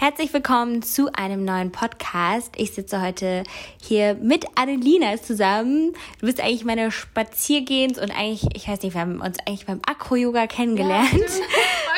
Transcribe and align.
Herzlich 0.00 0.32
willkommen 0.32 0.80
zu 0.80 1.12
einem 1.12 1.44
neuen 1.44 1.72
Podcast. 1.72 2.54
Ich 2.56 2.72
sitze 2.72 3.02
heute 3.02 3.44
hier 3.82 4.14
mit 4.14 4.46
Annelina 4.54 5.20
zusammen. 5.20 5.92
Du 6.20 6.26
bist 6.26 6.40
eigentlich 6.40 6.64
meine 6.64 6.90
Spaziergehens 6.90 7.98
und 7.98 8.10
eigentlich, 8.10 8.46
ich 8.54 8.66
weiß 8.66 8.80
nicht, 8.80 8.94
wir 8.94 9.02
haben 9.02 9.20
uns 9.20 9.36
eigentlich 9.40 9.66
beim 9.66 9.82
Akro-Yoga 9.86 10.46
kennengelernt. 10.46 11.12
Ja, 11.12 11.28
stimmt. 11.28 11.44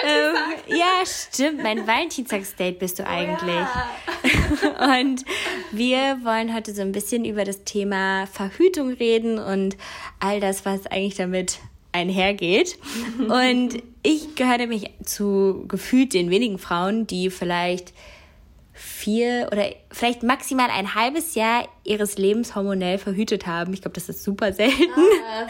ähm, 0.69 0.77
ja, 0.77 1.07
stimmt. 1.07 1.63
Mein 1.63 1.87
Valentinstagsdate 1.87 2.81
bist 2.81 2.99
du 2.99 3.07
eigentlich. 3.07 3.55
Oh, 3.55 4.79
ja. 4.81 4.99
und 5.01 5.25
wir 5.71 6.19
wollen 6.25 6.53
heute 6.53 6.75
so 6.75 6.83
ein 6.83 6.91
bisschen 6.91 7.25
über 7.25 7.45
das 7.45 7.63
Thema 7.63 8.27
Verhütung 8.27 8.89
reden 8.95 9.39
und 9.39 9.77
all 10.19 10.41
das, 10.41 10.65
was 10.65 10.89
eigentlich 10.89 11.15
damit 11.15 11.61
einhergeht. 11.93 12.79
Und 13.19 13.83
ich 14.03 14.35
gehöre 14.35 14.59
nämlich 14.59 14.91
zu 15.05 15.65
gefühlt 15.69 16.15
den 16.15 16.31
wenigen 16.31 16.59
Frauen, 16.59 17.07
die 17.07 17.31
vielleicht 17.31 17.93
vier 18.73 19.49
oder 19.53 19.67
vielleicht 19.91 20.23
maximal 20.23 20.69
ein 20.71 20.95
halbes 20.95 21.35
Jahr 21.35 21.69
ihres 21.85 22.17
Lebens 22.19 22.55
hormonell 22.55 22.99
verhütet 22.99 23.47
haben. 23.47 23.73
Ich 23.75 23.83
glaube, 23.83 23.95
das 23.95 24.09
ist 24.09 24.25
super 24.25 24.53
selten. 24.53 24.91
Ah, 24.91 25.47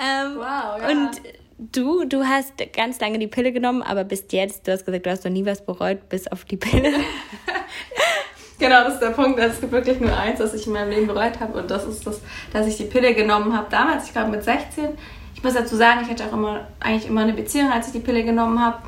ähm, 0.24 0.36
wow, 0.36 0.80
ja. 0.80 0.88
Und 0.88 1.20
du, 1.58 2.04
du 2.04 2.24
hast 2.24 2.54
ganz 2.72 3.00
lange 3.00 3.18
die 3.18 3.26
Pille 3.26 3.52
genommen, 3.52 3.82
aber 3.82 4.04
bis 4.04 4.24
jetzt, 4.30 4.66
du 4.66 4.72
hast 4.72 4.86
gesagt, 4.86 5.04
du 5.04 5.10
hast 5.10 5.24
noch 5.24 5.32
nie 5.32 5.44
was 5.44 5.64
bereut, 5.64 6.08
bis 6.08 6.28
auf 6.28 6.44
die 6.44 6.56
Pille. 6.56 6.92
genau, 8.58 8.84
das 8.84 8.94
ist 8.94 9.02
der 9.02 9.10
Punkt. 9.10 9.38
Es 9.40 9.60
gibt 9.60 9.72
wirklich 9.72 10.00
nur 10.00 10.16
eins, 10.16 10.40
was 10.40 10.54
ich 10.54 10.66
in 10.66 10.72
meinem 10.72 10.90
Leben 10.90 11.06
bereut 11.06 11.40
habe. 11.40 11.58
Und 11.58 11.70
das 11.70 11.84
ist 11.84 12.06
das, 12.06 12.20
dass 12.52 12.66
ich 12.66 12.76
die 12.76 12.84
Pille 12.84 13.14
genommen 13.14 13.54
habe. 13.54 13.68
Damals, 13.68 14.06
ich 14.06 14.12
glaube 14.12 14.30
mit 14.30 14.44
16, 14.44 14.90
ich 15.34 15.42
muss 15.42 15.54
dazu 15.54 15.76
sagen, 15.76 16.00
ich 16.02 16.10
hatte 16.10 16.26
auch 16.26 16.32
immer, 16.32 16.66
eigentlich 16.80 17.06
immer 17.06 17.22
eine 17.22 17.32
Beziehung, 17.32 17.70
als 17.70 17.88
ich 17.88 17.92
die 17.92 18.00
Pille 18.00 18.24
genommen 18.24 18.60
habe. 18.60 18.78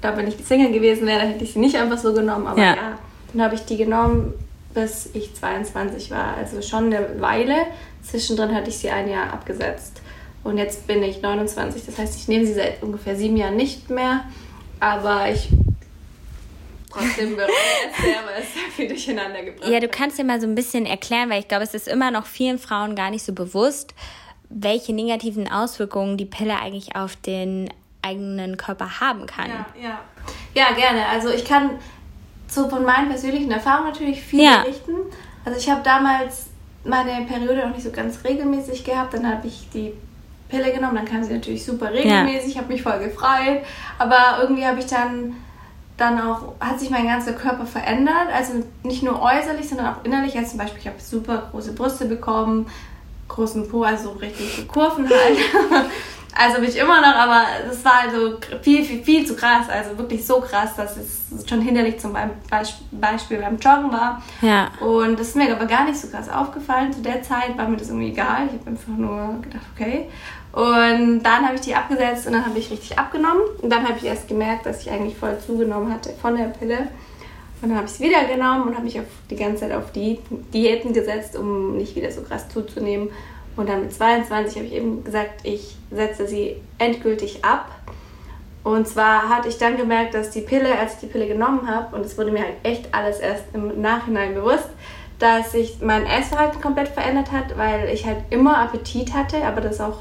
Da 0.00 0.16
wenn 0.16 0.26
ich 0.26 0.36
Single 0.44 0.72
gewesen 0.72 1.06
wäre, 1.06 1.20
dann 1.20 1.28
hätte 1.28 1.44
ich 1.44 1.52
sie 1.52 1.58
nicht 1.58 1.76
einfach 1.76 1.98
so 1.98 2.12
genommen. 2.12 2.46
Aber 2.46 2.60
ja, 2.60 2.74
ja 2.74 2.98
dann 3.32 3.42
habe 3.42 3.54
ich 3.54 3.64
die 3.64 3.76
genommen, 3.76 4.34
bis 4.74 5.10
ich 5.14 5.34
22 5.34 6.10
war. 6.10 6.36
Also 6.36 6.60
schon 6.62 6.86
eine 6.86 7.20
Weile. 7.20 7.66
Zwischendrin 8.02 8.54
hatte 8.54 8.70
ich 8.70 8.78
sie 8.78 8.90
ein 8.90 9.08
Jahr 9.08 9.32
abgesetzt. 9.32 10.02
Und 10.44 10.58
jetzt 10.58 10.86
bin 10.86 11.02
ich 11.02 11.22
29. 11.22 11.86
Das 11.86 11.98
heißt, 11.98 12.16
ich 12.16 12.28
nehme 12.28 12.44
sie 12.44 12.54
seit 12.54 12.82
ungefähr 12.82 13.16
sieben 13.16 13.36
Jahren 13.36 13.56
nicht 13.56 13.90
mehr. 13.90 14.24
Aber 14.80 15.30
ich 15.30 15.48
trotzdem 16.90 17.36
bereue 17.36 17.48
es 17.90 18.04
sehr, 18.04 18.16
weil 18.26 18.42
es 18.42 18.52
sehr 18.52 18.70
viel 18.74 18.88
durcheinander 18.88 19.42
gebracht 19.42 19.68
Ja, 19.68 19.80
du 19.80 19.88
kannst 19.88 20.18
dir 20.18 20.24
mal 20.24 20.40
so 20.40 20.46
ein 20.46 20.54
bisschen 20.54 20.84
erklären, 20.86 21.30
weil 21.30 21.40
ich 21.40 21.48
glaube, 21.48 21.64
es 21.64 21.74
ist 21.74 21.88
immer 21.88 22.10
noch 22.10 22.26
vielen 22.26 22.58
Frauen 22.58 22.94
gar 22.94 23.10
nicht 23.10 23.24
so 23.24 23.32
bewusst, 23.32 23.94
welche 24.54 24.92
negativen 24.92 25.50
Auswirkungen 25.50 26.16
die 26.16 26.24
Pille 26.24 26.58
eigentlich 26.58 26.96
auf 26.96 27.16
den 27.16 27.70
eigenen 28.02 28.56
Körper 28.56 29.00
haben 29.00 29.26
kann. 29.26 29.48
Ja, 29.48 29.66
ja. 29.80 29.98
ja 30.54 30.74
gerne. 30.74 31.06
Also 31.06 31.30
ich 31.30 31.44
kann 31.44 31.70
so 32.48 32.68
von 32.68 32.84
meinen 32.84 33.08
persönlichen 33.08 33.50
Erfahrungen 33.50 33.90
natürlich 33.90 34.22
viel 34.22 34.44
ja. 34.44 34.62
berichten. 34.62 34.92
Also 35.44 35.58
ich 35.58 35.70
habe 35.70 35.82
damals 35.82 36.46
meine 36.84 37.24
Periode 37.26 37.66
noch 37.66 37.74
nicht 37.74 37.84
so 37.84 37.90
ganz 37.90 38.22
regelmäßig 38.24 38.84
gehabt. 38.84 39.14
Dann 39.14 39.28
habe 39.28 39.46
ich 39.46 39.68
die 39.72 39.92
Pille 40.48 40.72
genommen, 40.72 40.96
dann 40.96 41.04
kam 41.06 41.22
sie 41.22 41.32
natürlich 41.32 41.64
super 41.64 41.92
regelmäßig, 41.92 42.54
ja. 42.54 42.60
habe 42.60 42.72
mich 42.72 42.82
voll 42.82 42.98
gefreut. 42.98 43.62
Aber 43.98 44.38
irgendwie 44.40 44.66
habe 44.66 44.80
ich 44.80 44.86
dann 44.86 45.34
dann 45.96 46.20
auch, 46.20 46.54
hat 46.58 46.80
sich 46.80 46.90
mein 46.90 47.06
ganzer 47.06 47.32
Körper 47.32 47.66
verändert. 47.66 48.28
Also 48.34 48.64
nicht 48.82 49.02
nur 49.02 49.20
äußerlich, 49.22 49.68
sondern 49.68 49.94
auch 49.94 50.04
innerlich. 50.04 50.36
Also 50.36 50.50
zum 50.50 50.58
Beispiel, 50.58 50.80
ich 50.80 50.86
habe 50.88 51.00
super 51.00 51.48
große 51.50 51.74
Brüste 51.74 52.06
bekommen, 52.06 52.66
großen 53.32 53.68
Po, 53.68 53.82
also 53.82 54.10
richtig 54.10 54.68
Kurven 54.68 55.08
halt. 55.08 55.38
also 56.34 56.60
bin 56.60 56.68
ich 56.68 56.78
immer 56.78 57.00
noch, 57.00 57.14
aber 57.14 57.44
das 57.66 57.84
war 57.84 58.02
also 58.04 58.38
viel, 58.62 58.84
viel, 58.84 59.02
viel 59.02 59.26
zu 59.26 59.34
krass. 59.34 59.68
Also 59.68 59.96
wirklich 59.98 60.24
so 60.26 60.40
krass, 60.40 60.76
dass 60.76 60.96
es 60.96 61.48
schon 61.48 61.60
hinderlich 61.60 61.98
zum 61.98 62.14
Beispiel 62.92 63.38
beim 63.38 63.58
Joggen 63.58 63.92
war. 63.92 64.22
Ja. 64.40 64.70
Und 64.80 65.18
das 65.18 65.28
ist 65.28 65.36
mir 65.36 65.54
aber 65.54 65.66
gar 65.66 65.84
nicht 65.84 65.98
so 65.98 66.08
krass 66.08 66.28
aufgefallen. 66.28 66.92
Zu 66.92 67.00
der 67.00 67.22
Zeit 67.22 67.56
war 67.56 67.68
mir 67.68 67.76
das 67.76 67.88
irgendwie 67.88 68.08
egal. 68.08 68.46
Ich 68.46 68.60
habe 68.60 68.70
einfach 68.70 68.96
nur 68.96 69.40
gedacht, 69.42 69.66
okay. 69.74 70.08
Und 70.52 71.22
dann 71.22 71.46
habe 71.46 71.54
ich 71.54 71.62
die 71.62 71.74
abgesetzt 71.74 72.26
und 72.26 72.34
dann 72.34 72.44
habe 72.44 72.58
ich 72.58 72.70
richtig 72.70 72.98
abgenommen. 72.98 73.42
Und 73.60 73.70
dann 73.70 73.88
habe 73.88 73.96
ich 73.96 74.04
erst 74.04 74.28
gemerkt, 74.28 74.66
dass 74.66 74.82
ich 74.82 74.90
eigentlich 74.90 75.16
voll 75.16 75.38
zugenommen 75.38 75.92
hatte 75.92 76.10
von 76.20 76.36
der 76.36 76.46
Pille. 76.46 76.88
Und 77.62 77.68
dann 77.68 77.76
habe 77.76 77.86
ich 77.86 77.92
es 77.92 78.00
wieder 78.00 78.24
genommen 78.24 78.68
und 78.68 78.74
habe 78.74 78.84
mich 78.84 78.98
auf, 78.98 79.06
die 79.30 79.36
ganze 79.36 79.60
Zeit 79.60 79.72
auf 79.72 79.92
die 79.92 80.18
Diäten 80.52 80.92
gesetzt, 80.92 81.36
um 81.36 81.76
nicht 81.76 81.94
wieder 81.94 82.10
so 82.10 82.22
krass 82.22 82.48
zuzunehmen. 82.48 83.08
Und 83.56 83.68
dann 83.68 83.82
mit 83.82 83.92
22 83.92 84.56
habe 84.56 84.66
ich 84.66 84.72
eben 84.72 85.04
gesagt, 85.04 85.40
ich 85.42 85.76
setze 85.90 86.26
sie 86.26 86.56
endgültig 86.78 87.44
ab. 87.44 87.68
Und 88.64 88.86
zwar 88.86 89.28
hatte 89.28 89.48
ich 89.48 89.58
dann 89.58 89.76
gemerkt, 89.76 90.14
dass 90.14 90.30
die 90.30 90.40
Pille, 90.40 90.78
als 90.78 90.94
ich 90.94 91.00
die 91.00 91.06
Pille 91.06 91.26
genommen 91.26 91.68
habe, 91.68 91.94
und 91.96 92.06
es 92.06 92.16
wurde 92.16 92.30
mir 92.30 92.42
halt 92.42 92.54
echt 92.62 92.94
alles 92.94 93.18
erst 93.18 93.44
im 93.52 93.80
Nachhinein 93.80 94.34
bewusst, 94.34 94.68
dass 95.18 95.52
sich 95.52 95.80
mein 95.80 96.06
Essverhalten 96.06 96.60
komplett 96.60 96.88
verändert 96.88 97.30
hat, 97.32 97.56
weil 97.56 97.88
ich 97.88 98.06
halt 98.06 98.18
immer 98.30 98.58
Appetit 98.58 99.14
hatte, 99.14 99.44
aber 99.44 99.60
das 99.60 99.80
auch 99.80 99.98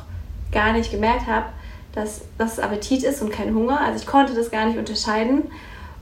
gar 0.52 0.74
nicht 0.74 0.92
gemerkt 0.92 1.28
habe, 1.28 1.46
dass 1.94 2.22
das 2.38 2.60
Appetit 2.60 3.04
ist 3.04 3.22
und 3.22 3.32
kein 3.32 3.54
Hunger. 3.54 3.80
Also 3.82 4.00
ich 4.00 4.08
konnte 4.08 4.34
das 4.34 4.52
gar 4.52 4.66
nicht 4.66 4.78
unterscheiden. 4.78 5.52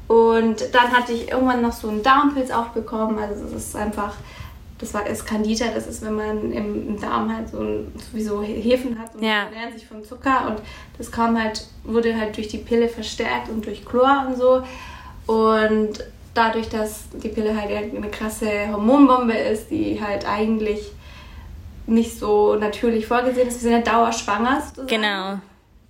Und 0.07 0.73
dann 0.73 0.91
hatte 0.91 1.11
ich 1.13 1.31
irgendwann 1.31 1.61
noch 1.61 1.71
so 1.71 1.87
einen 1.87 2.03
Darmpilz 2.03 2.51
auch 2.51 2.69
bekommen. 2.69 3.19
Also 3.19 3.43
das 3.43 3.53
ist 3.53 3.75
einfach, 3.75 4.13
das 4.79 4.93
war 4.93 5.03
Candida, 5.03 5.65
das 5.73 5.87
ist, 5.87 6.01
wenn 6.03 6.15
man 6.15 6.51
im, 6.51 6.99
Darm 6.99 7.35
halt 7.35 7.49
so 7.49 7.59
ein, 7.59 7.93
sowieso 8.11 8.41
Hefen 8.41 8.97
hat 8.97 9.13
und 9.13 9.23
ja. 9.23 9.43
man 9.45 9.53
ernährt 9.53 9.73
sich 9.73 9.87
von 9.87 10.03
Zucker 10.03 10.47
und 10.47 10.61
das 10.97 11.11
kam 11.11 11.41
halt, 11.41 11.67
wurde 11.83 12.17
halt 12.17 12.35
durch 12.37 12.47
die 12.47 12.57
Pille 12.57 12.87
verstärkt 12.87 13.49
und 13.49 13.65
durch 13.65 13.85
Chlor 13.85 14.25
und 14.27 14.37
so. 14.37 14.63
Und 15.27 16.03
dadurch, 16.33 16.69
dass 16.69 17.03
die 17.11 17.29
Pille 17.29 17.59
halt 17.59 17.69
eine 17.71 18.09
krasse 18.09 18.71
Hormonbombe 18.71 19.33
ist, 19.33 19.69
die 19.69 20.01
halt 20.01 20.27
eigentlich 20.27 20.91
nicht 21.85 22.17
so 22.17 22.55
natürlich 22.55 23.05
vorgesehen 23.05 23.47
ist, 23.47 23.55
wir 23.55 23.71
sind 23.71 23.85
ja 23.85 23.93
dauerschwanger. 23.93 24.61
Sozusagen. 24.61 24.87
Genau. 24.87 25.39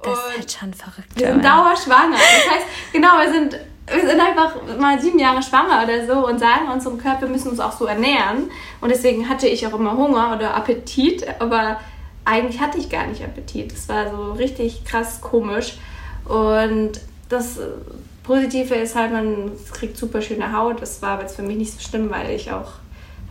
Das 0.01 0.17
und 0.17 0.29
ist 0.29 0.37
halt 0.37 0.51
schon 0.51 0.73
verrückt. 0.73 1.09
Wir 1.15 1.27
sind 1.27 1.45
dauerschwanger. 1.45 2.15
Das 2.15 2.55
heißt, 2.55 2.65
genau, 2.93 3.19
wir 3.19 3.31
sind 3.31 3.59
wir 3.91 4.09
sind 4.09 4.19
einfach 4.19 4.55
mal 4.79 4.99
sieben 4.99 5.19
Jahre 5.19 5.41
schwanger 5.41 5.83
oder 5.83 6.05
so 6.05 6.27
und 6.27 6.39
sagen 6.39 6.69
unserem 6.71 6.97
Körper, 6.97 7.21
wir 7.21 7.29
müssen 7.29 7.49
uns 7.49 7.59
auch 7.59 7.71
so 7.71 7.85
ernähren. 7.85 8.49
Und 8.81 8.89
deswegen 8.89 9.29
hatte 9.29 9.47
ich 9.47 9.65
auch 9.67 9.73
immer 9.73 9.95
Hunger 9.95 10.35
oder 10.35 10.55
Appetit, 10.55 11.25
aber 11.39 11.79
eigentlich 12.25 12.61
hatte 12.61 12.77
ich 12.77 12.89
gar 12.89 13.07
nicht 13.07 13.23
Appetit. 13.23 13.71
Das 13.71 13.89
war 13.89 14.11
so 14.11 14.33
richtig 14.33 14.85
krass 14.85 15.21
komisch. 15.21 15.77
Und 16.25 16.99
das 17.29 17.59
Positive 18.23 18.75
ist 18.75 18.95
halt, 18.95 19.11
man 19.11 19.51
kriegt 19.73 19.97
super 19.97 20.21
schöne 20.21 20.53
Haut. 20.55 20.81
Das 20.81 21.01
war 21.01 21.19
jetzt 21.21 21.35
für 21.35 21.41
mich 21.41 21.57
nicht 21.57 21.73
so 21.73 21.79
schlimm, 21.79 22.11
weil 22.11 22.29
ich 22.31 22.51
auch 22.51 22.73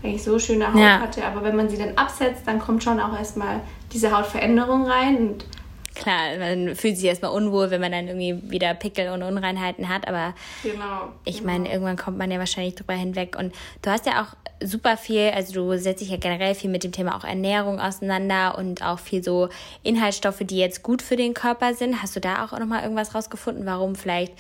eigentlich 0.02 0.24
so 0.24 0.38
schöne 0.38 0.72
Haut 0.72 0.80
ja. 0.80 1.00
hatte. 1.00 1.24
Aber 1.24 1.44
wenn 1.44 1.56
man 1.56 1.68
sie 1.68 1.78
dann 1.78 1.96
absetzt, 1.96 2.42
dann 2.46 2.58
kommt 2.58 2.82
schon 2.82 3.00
auch 3.00 3.16
erstmal 3.16 3.60
diese 3.92 4.16
Hautveränderung 4.16 4.86
rein. 4.86 5.16
Und 5.16 5.44
klar, 5.98 6.38
man 6.38 6.74
fühlt 6.74 6.96
sich 6.96 7.06
erstmal 7.06 7.32
unwohl, 7.32 7.70
wenn 7.70 7.80
man 7.80 7.92
dann 7.92 8.08
irgendwie 8.08 8.50
wieder 8.50 8.72
Pickel 8.74 9.10
und 9.10 9.22
Unreinheiten 9.22 9.88
hat, 9.88 10.08
aber 10.08 10.34
genau, 10.62 11.12
ich 11.24 11.40
genau. 11.40 11.52
meine, 11.52 11.70
irgendwann 11.70 11.96
kommt 11.96 12.18
man 12.18 12.30
ja 12.30 12.38
wahrscheinlich 12.38 12.74
drüber 12.74 12.94
hinweg. 12.94 13.36
Und 13.38 13.54
du 13.82 13.90
hast 13.90 14.06
ja 14.06 14.22
auch 14.22 14.36
super 14.66 14.96
viel, 14.96 15.30
also 15.30 15.52
du 15.52 15.78
setzt 15.78 16.00
dich 16.00 16.10
ja 16.10 16.16
generell 16.16 16.54
viel 16.54 16.70
mit 16.70 16.84
dem 16.84 16.92
Thema 16.92 17.16
auch 17.16 17.24
Ernährung 17.24 17.80
auseinander 17.80 18.56
und 18.56 18.82
auch 18.82 18.98
viel 18.98 19.22
so 19.22 19.48
Inhaltsstoffe, 19.82 20.40
die 20.40 20.58
jetzt 20.58 20.82
gut 20.82 21.02
für 21.02 21.16
den 21.16 21.34
Körper 21.34 21.74
sind. 21.74 22.02
Hast 22.02 22.16
du 22.16 22.20
da 22.20 22.44
auch 22.44 22.58
nochmal 22.58 22.82
irgendwas 22.82 23.14
rausgefunden, 23.14 23.66
warum 23.66 23.94
vielleicht 23.94 24.32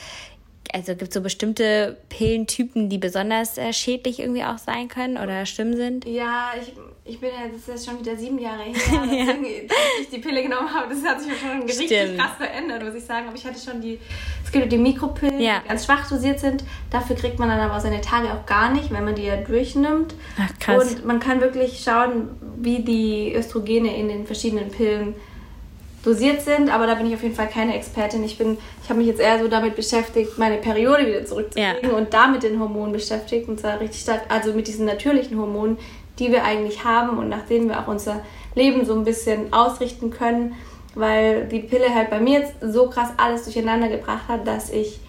also 0.72 0.94
gibt 0.94 1.08
es 1.08 1.14
so 1.14 1.20
bestimmte 1.20 1.96
Pillentypen, 2.08 2.88
die 2.88 2.98
besonders 2.98 3.58
äh, 3.58 3.72
schädlich 3.72 4.20
irgendwie 4.20 4.44
auch 4.44 4.58
sein 4.58 4.88
können 4.88 5.16
oder 5.16 5.46
schlimm 5.46 5.74
sind? 5.74 6.04
Ja, 6.06 6.52
ich, 6.60 6.72
ich 7.04 7.20
bin 7.20 7.30
ja, 7.30 7.48
das 7.48 7.60
ist 7.60 7.68
jetzt 7.68 7.86
schon 7.86 8.00
wieder 8.00 8.16
sieben 8.16 8.38
Jahre 8.38 8.64
her, 8.64 8.74
ja. 8.76 9.26
dass 9.26 9.76
ich 10.02 10.10
die 10.10 10.18
Pille 10.18 10.42
genommen 10.42 10.72
habe. 10.72 10.94
Das 10.94 11.04
hat 11.04 11.20
sich 11.20 11.32
schon 11.38 11.62
richtig 11.62 11.86
Stimmt. 11.86 12.18
krass 12.18 12.36
verändert, 12.36 12.82
muss 12.84 12.94
ich 12.94 13.04
sagen. 13.04 13.26
Aber 13.28 13.36
ich 13.36 13.44
hatte 13.44 13.58
schon 13.58 13.80
die, 13.80 13.98
es 14.44 14.52
gibt 14.52 14.70
die 14.70 14.78
Mikropillen, 14.78 15.40
ja. 15.40 15.60
die 15.64 15.68
ganz 15.68 15.86
schwach 15.86 16.08
dosiert 16.08 16.40
sind. 16.40 16.64
Dafür 16.90 17.16
kriegt 17.16 17.38
man 17.38 17.48
dann 17.48 17.60
aber 17.60 17.80
seine 17.80 18.00
Tage 18.00 18.32
auch 18.32 18.46
gar 18.46 18.72
nicht, 18.72 18.90
wenn 18.90 19.04
man 19.04 19.14
die 19.14 19.24
ja 19.24 19.36
durchnimmt. 19.36 20.14
Ach, 20.38 20.58
krass. 20.58 20.94
Und 20.94 21.04
man 21.04 21.20
kann 21.20 21.40
wirklich 21.40 21.80
schauen, 21.80 22.30
wie 22.56 22.80
die 22.80 23.34
Östrogene 23.34 23.96
in 23.96 24.08
den 24.08 24.26
verschiedenen 24.26 24.70
Pillen 24.70 25.14
dosiert 26.04 26.42
sind, 26.42 26.72
aber 26.72 26.86
da 26.86 26.94
bin 26.94 27.06
ich 27.06 27.14
auf 27.14 27.22
jeden 27.22 27.34
Fall 27.34 27.48
keine 27.48 27.74
Expertin. 27.74 28.22
Ich 28.22 28.38
bin, 28.38 28.56
ich 28.82 28.88
habe 28.88 28.98
mich 28.98 29.08
jetzt 29.08 29.20
eher 29.20 29.38
so 29.40 29.48
damit 29.48 29.76
beschäftigt, 29.76 30.38
meine 30.38 30.58
Periode 30.58 31.06
wieder 31.06 31.24
zurückzukriegen 31.24 31.90
ja. 31.90 31.96
und 31.96 32.14
damit 32.14 32.44
den 32.44 32.60
Hormonen 32.60 32.92
beschäftigt 32.92 33.48
und 33.48 33.58
zwar 33.58 33.80
richtig 33.80 34.02
stark, 34.02 34.22
also 34.28 34.52
mit 34.52 34.68
diesen 34.68 34.86
natürlichen 34.86 35.38
Hormonen, 35.38 35.78
die 36.18 36.30
wir 36.30 36.44
eigentlich 36.44 36.84
haben 36.84 37.18
und 37.18 37.28
nach 37.28 37.46
denen 37.46 37.68
wir 37.68 37.80
auch 37.80 37.88
unser 37.88 38.22
Leben 38.54 38.84
so 38.84 38.94
ein 38.94 39.04
bisschen 39.04 39.52
ausrichten 39.52 40.10
können, 40.10 40.54
weil 40.94 41.46
die 41.46 41.60
Pille 41.60 41.94
halt 41.94 42.10
bei 42.10 42.20
mir 42.20 42.40
jetzt 42.40 42.54
so 42.62 42.88
krass 42.88 43.10
alles 43.16 43.44
durcheinander 43.44 43.88
gebracht 43.88 44.28
hat, 44.28 44.46
dass 44.46 44.70
ich 44.70 45.00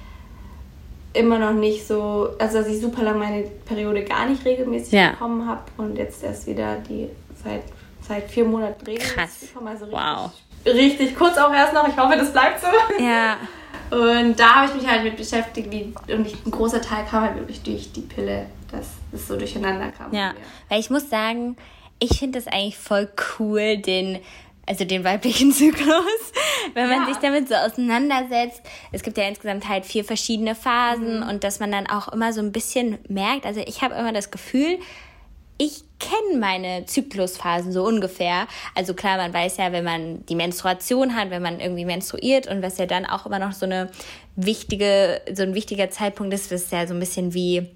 immer 1.14 1.40
noch 1.40 1.54
nicht 1.54 1.88
so, 1.88 2.30
also 2.38 2.60
dass 2.60 2.68
ich 2.68 2.80
super 2.80 3.04
lange 3.04 3.20
meine 3.20 3.44
Periode 3.66 4.04
gar 4.04 4.28
nicht 4.28 4.46
regelmäßig 4.46 4.94
ja. 4.94 5.12
bekommen 5.12 5.48
habe 5.48 5.62
und 5.78 5.98
jetzt 5.98 6.24
erst 6.24 6.46
wieder 6.46 6.78
die 6.88 7.10
seit 7.44 7.64
seit 8.08 8.30
vier 8.30 8.46
Monaten 8.46 8.86
regelmäßig 8.86 9.50
bekommen. 9.50 9.68
Also 9.68 9.88
wow 9.92 10.32
richtig 10.32 10.49
kurz 11.18 11.38
auch 11.38 11.54
erst 11.54 11.74
noch. 11.74 11.88
Ich 11.88 11.98
hoffe, 11.98 12.16
das 12.18 12.32
bleibt 12.32 12.62
so. 12.62 12.68
Ja. 13.04 13.38
Und 13.92 14.40
da 14.40 14.56
habe 14.56 14.68
ich 14.68 14.82
mich 14.82 14.88
halt 14.88 15.04
mit 15.04 15.18
beschäftigt 15.18 15.72
wie, 15.72 15.94
und 16.14 16.28
ich, 16.28 16.46
ein 16.46 16.52
großer 16.52 16.82
Teil 16.82 17.06
kam 17.06 17.24
halt 17.24 17.36
wirklich 17.36 17.62
durch 17.64 17.92
die 17.92 18.02
Pille, 18.02 18.46
dass 18.72 18.88
es 19.12 19.28
so 19.28 19.36
durcheinander 19.36 19.92
kam. 19.92 20.14
Ja, 20.14 20.34
weil 20.70 20.80
ich 20.80 20.92
muss 20.92 21.10
sagen, 21.10 21.58
ich 22.00 22.20
finde 22.20 22.40
das 22.40 22.48
eigentlich 22.48 22.78
voll 22.78 23.10
cool, 23.40 23.78
den 23.78 24.20
also 24.70 24.86
den 24.86 25.04
weiblichen 25.04 25.52
Zyklus, 25.54 26.32
wenn 26.76 26.88
man 26.88 27.02
ja. 27.02 27.06
sich 27.08 27.18
damit 27.18 27.50
so 27.50 27.56
auseinandersetzt. 27.56 28.62
Es 28.92 29.02
gibt 29.02 29.18
ja 29.18 29.28
insgesamt 29.28 29.68
halt 29.68 29.84
vier 29.84 30.06
verschiedene 30.06 30.54
Phasen 30.54 31.22
mhm. 31.22 31.28
und 31.28 31.44
dass 31.44 31.60
man 31.60 31.72
dann 31.72 31.88
auch 31.88 32.08
immer 32.10 32.32
so 32.34 32.42
ein 32.42 32.52
bisschen 32.52 33.00
merkt, 33.10 33.48
also 33.48 33.62
ich 33.66 33.82
habe 33.82 33.96
immer 33.96 34.14
das 34.14 34.30
Gefühl, 34.30 34.78
ich 35.60 35.84
kenne 36.00 36.40
meine 36.40 36.86
Zyklusphasen 36.86 37.74
so 37.74 37.84
ungefähr. 37.84 38.48
Also 38.76 38.94
klar, 38.94 39.18
man 39.18 39.34
weiß 39.34 39.58
ja, 39.58 39.74
wenn 39.74 39.84
man 39.84 40.26
die 40.26 40.36
Menstruation 40.36 41.16
hat, 41.16 41.30
wenn 41.30 41.42
man 41.42 41.60
irgendwie 41.60 41.84
menstruiert 41.84 42.48
und 42.48 42.64
was 42.64 42.78
ja 42.78 42.86
dann 42.86 43.06
auch 43.06 43.26
immer 43.26 43.40
noch 43.40 43.52
so 43.52 43.66
eine 43.66 43.92
wichtige, 44.38 45.22
so 45.34 45.44
ein 45.44 45.54
wichtiger 45.54 45.90
Zeitpunkt 45.90 46.34
ist, 46.34 46.52
ist 46.52 46.72
ja 46.72 46.88
so 46.88 46.94
ein 46.94 47.00
bisschen 47.00 47.34
wie 47.34 47.68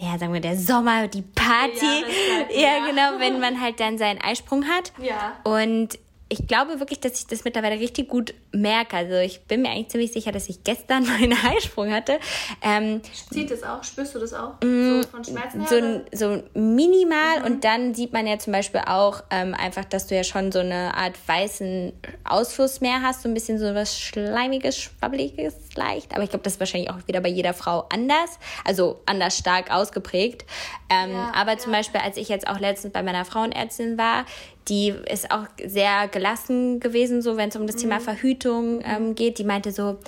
ja, 0.00 0.18
sagen 0.18 0.32
wir, 0.32 0.40
der 0.40 0.56
Sommer, 0.56 1.06
die 1.06 1.22
Party. 1.22 1.86
Ja, 2.50 2.60
ja, 2.60 2.86
genau, 2.86 3.20
wenn 3.20 3.38
man 3.40 3.60
halt 3.60 3.78
dann 3.78 3.98
seinen 3.98 4.20
Eisprung 4.20 4.64
hat. 4.66 4.92
Ja. 5.00 5.36
Und 5.44 5.96
ich 6.32 6.46
glaube 6.46 6.80
wirklich, 6.80 6.98
dass 6.98 7.18
ich 7.18 7.26
das 7.26 7.44
mittlerweile 7.44 7.78
richtig 7.78 8.08
gut 8.08 8.32
merke. 8.52 8.96
Also 8.96 9.16
ich 9.16 9.42
bin 9.42 9.60
mir 9.60 9.68
eigentlich 9.68 9.88
ziemlich 9.88 10.12
sicher, 10.12 10.32
dass 10.32 10.48
ich 10.48 10.64
gestern 10.64 11.04
meinen 11.06 11.34
Eisprung 11.34 11.92
hatte. 11.92 12.18
Ähm, 12.62 13.02
Zieht 13.30 13.50
das 13.50 13.62
auch? 13.62 13.84
Spürst 13.84 14.14
du 14.14 14.18
das 14.18 14.32
auch? 14.32 14.54
Mm, 14.64 15.02
so 15.02 15.08
von 15.08 15.24
Schmerzen 15.24 15.66
her? 15.66 16.02
So, 16.10 16.26
so 16.34 16.42
minimal 16.58 17.40
mhm. 17.40 17.44
und 17.44 17.64
dann 17.64 17.94
sieht 17.94 18.14
man 18.14 18.26
ja 18.26 18.38
zum 18.38 18.54
Beispiel 18.54 18.80
auch 18.86 19.22
ähm, 19.30 19.54
einfach, 19.54 19.84
dass 19.84 20.06
du 20.06 20.16
ja 20.16 20.24
schon 20.24 20.50
so 20.52 20.60
eine 20.60 20.94
Art 20.94 21.16
weißen 21.26 21.92
Ausfluss 22.24 22.80
mehr 22.80 23.02
hast, 23.02 23.22
so 23.22 23.28
ein 23.28 23.34
bisschen 23.34 23.58
so 23.58 23.74
was 23.74 24.00
Schleimiges, 24.00 24.78
Schwabbeliges 24.78 25.54
leicht. 25.76 26.14
Aber 26.14 26.22
ich 26.22 26.30
glaube, 26.30 26.44
das 26.44 26.54
ist 26.54 26.60
wahrscheinlich 26.60 26.90
auch 26.90 27.06
wieder 27.06 27.20
bei 27.20 27.28
jeder 27.28 27.52
Frau 27.52 27.84
anders, 27.92 28.38
also 28.64 29.02
anders 29.04 29.36
stark 29.36 29.70
ausgeprägt. 29.70 30.46
Ähm, 30.88 31.12
ja, 31.12 31.32
aber 31.34 31.52
ja. 31.52 31.58
zum 31.58 31.72
Beispiel, 31.72 32.00
als 32.00 32.16
ich 32.16 32.30
jetzt 32.30 32.48
auch 32.48 32.58
letztens 32.58 32.94
bei 32.94 33.02
meiner 33.02 33.26
Frauenärztin 33.26 33.98
war, 33.98 34.24
die 34.68 34.94
ist 35.10 35.30
auch 35.30 35.46
sehr 35.64 36.08
gelassen 36.08 36.80
gewesen, 36.80 37.22
so 37.22 37.36
wenn 37.36 37.48
es 37.48 37.56
um 37.56 37.66
das 37.66 37.76
mhm. 37.76 37.80
Thema 37.80 38.00
Verhütung 38.00 38.82
ähm, 38.84 39.14
geht. 39.14 39.38
Die 39.38 39.44
meinte 39.44 39.72
so, 39.72 39.98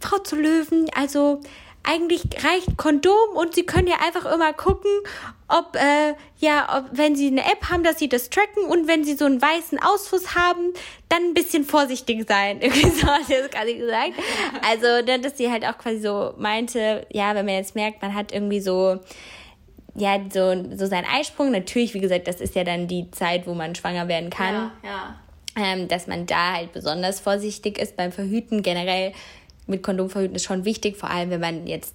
Frau 0.00 0.18
zu 0.18 0.36
Löwen, 0.36 0.86
also 0.94 1.40
eigentlich 1.84 2.22
reicht 2.42 2.76
Kondom 2.78 3.36
und 3.36 3.54
sie 3.54 3.64
können 3.64 3.86
ja 3.86 3.96
einfach 4.04 4.30
immer 4.32 4.52
gucken, 4.54 4.90
ob, 5.48 5.76
äh, 5.76 6.14
ja, 6.38 6.78
ob, 6.78 6.96
wenn 6.96 7.14
sie 7.14 7.26
eine 7.26 7.44
App 7.44 7.68
haben, 7.70 7.84
dass 7.84 7.98
sie 7.98 8.08
das 8.08 8.30
tracken 8.30 8.64
und 8.64 8.88
wenn 8.88 9.04
sie 9.04 9.14
so 9.14 9.26
einen 9.26 9.40
weißen 9.40 9.78
Ausfuß 9.78 10.34
haben, 10.34 10.72
dann 11.10 11.22
ein 11.22 11.34
bisschen 11.34 11.64
vorsichtig 11.64 12.26
sein. 12.26 12.58
Irgendwie 12.62 12.88
so 12.88 13.06
hat 13.06 13.26
sie 13.26 13.34
das 13.34 13.50
gerade 13.50 13.74
gesagt. 13.76 14.12
Also, 14.66 15.22
dass 15.22 15.36
sie 15.36 15.50
halt 15.50 15.64
auch 15.66 15.76
quasi 15.76 16.00
so 16.00 16.32
meinte, 16.38 17.06
ja, 17.10 17.34
wenn 17.34 17.44
man 17.44 17.56
jetzt 17.56 17.74
merkt, 17.74 18.00
man 18.00 18.14
hat 18.14 18.32
irgendwie 18.32 18.60
so, 18.60 18.98
ja, 19.94 20.18
so, 20.32 20.76
so 20.76 20.86
sein 20.86 21.04
Eisprung, 21.04 21.52
natürlich, 21.52 21.94
wie 21.94 22.00
gesagt, 22.00 22.26
das 22.26 22.40
ist 22.40 22.54
ja 22.54 22.64
dann 22.64 22.88
die 22.88 23.10
Zeit, 23.10 23.46
wo 23.46 23.54
man 23.54 23.74
schwanger 23.74 24.08
werden 24.08 24.30
kann. 24.30 24.54
Ja, 24.54 24.72
ja. 24.82 25.20
Ähm, 25.56 25.86
dass 25.86 26.08
man 26.08 26.26
da 26.26 26.54
halt 26.54 26.72
besonders 26.72 27.20
vorsichtig 27.20 27.78
ist 27.78 27.96
beim 27.96 28.10
Verhüten. 28.10 28.62
Generell 28.62 29.12
mit 29.68 29.84
Kondom 29.84 30.10
verhüten 30.10 30.34
ist 30.34 30.44
schon 30.44 30.64
wichtig, 30.64 30.96
vor 30.96 31.10
allem 31.10 31.30
wenn 31.30 31.40
man 31.40 31.66
jetzt 31.68 31.94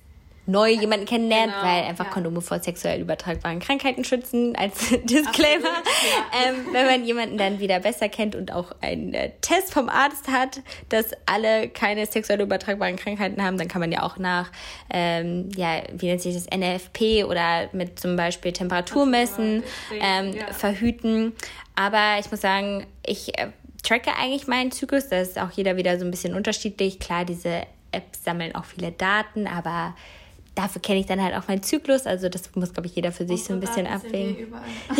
neu 0.49 0.69
jemanden 0.69 1.05
kennenlernt, 1.05 1.53
genau, 1.53 1.63
weil 1.63 1.83
einfach 1.83 2.05
ja. 2.05 2.11
Kondome 2.11 2.41
vor 2.41 2.59
sexuell 2.59 3.01
übertragbaren 3.01 3.59
Krankheiten 3.59 4.03
schützen, 4.03 4.55
als 4.55 4.89
Disclaimer. 5.03 5.69
Ja. 5.69 6.49
Ähm, 6.49 6.67
wenn 6.71 6.85
man 6.85 7.03
jemanden 7.05 7.37
dann 7.37 7.59
wieder 7.59 7.79
besser 7.79 8.09
kennt 8.09 8.35
und 8.35 8.51
auch 8.51 8.71
einen 8.81 9.13
äh, 9.13 9.31
Test 9.41 9.73
vom 9.73 9.89
Arzt 9.89 10.27
hat, 10.27 10.61
dass 10.89 11.11
alle 11.25 11.69
keine 11.69 12.05
sexuell 12.05 12.41
übertragbaren 12.41 12.95
Krankheiten 12.95 13.43
haben, 13.43 13.57
dann 13.57 13.67
kann 13.67 13.79
man 13.79 13.91
ja 13.91 14.03
auch 14.03 14.17
nach, 14.17 14.51
ähm, 14.89 15.49
ja, 15.55 15.83
wie 15.93 16.07
nennt 16.07 16.21
sich 16.21 16.33
das, 16.33 16.47
NFP 16.49 17.25
oder 17.25 17.69
mit 17.73 17.99
zum 17.99 18.15
Beispiel 18.15 18.51
Temperatur 18.51 19.05
messen, 19.05 19.63
ähm, 20.01 20.33
ja. 20.33 20.51
verhüten. 20.51 21.33
Aber 21.75 22.17
ich 22.19 22.29
muss 22.31 22.41
sagen, 22.41 22.87
ich 23.05 23.37
äh, 23.37 23.49
tracke 23.83 24.11
eigentlich 24.19 24.47
meinen 24.47 24.71
Zyklus, 24.71 25.09
das 25.09 25.29
ist 25.29 25.39
auch 25.39 25.51
jeder 25.51 25.77
wieder 25.77 25.99
so 25.99 26.05
ein 26.05 26.11
bisschen 26.11 26.33
unterschiedlich. 26.33 26.99
Klar, 26.99 27.25
diese 27.25 27.63
Apps 27.91 28.23
sammeln 28.23 28.55
auch 28.55 28.65
viele 28.65 28.91
Daten, 28.91 29.47
aber 29.47 29.95
dafür 30.59 30.81
kenne 30.81 30.99
ich 30.99 31.05
dann 31.05 31.23
halt 31.23 31.35
auch 31.35 31.47
meinen 31.47 31.63
Zyklus. 31.63 32.05
Also 32.05 32.27
das 32.27 32.53
muss, 32.55 32.73
glaube 32.73 32.87
ich, 32.87 32.95
jeder 32.95 33.11
für 33.11 33.25
sich 33.25 33.45
so 33.45 33.53
ein 33.53 33.61
bisschen 33.61 33.87
abwägen. 33.87 34.35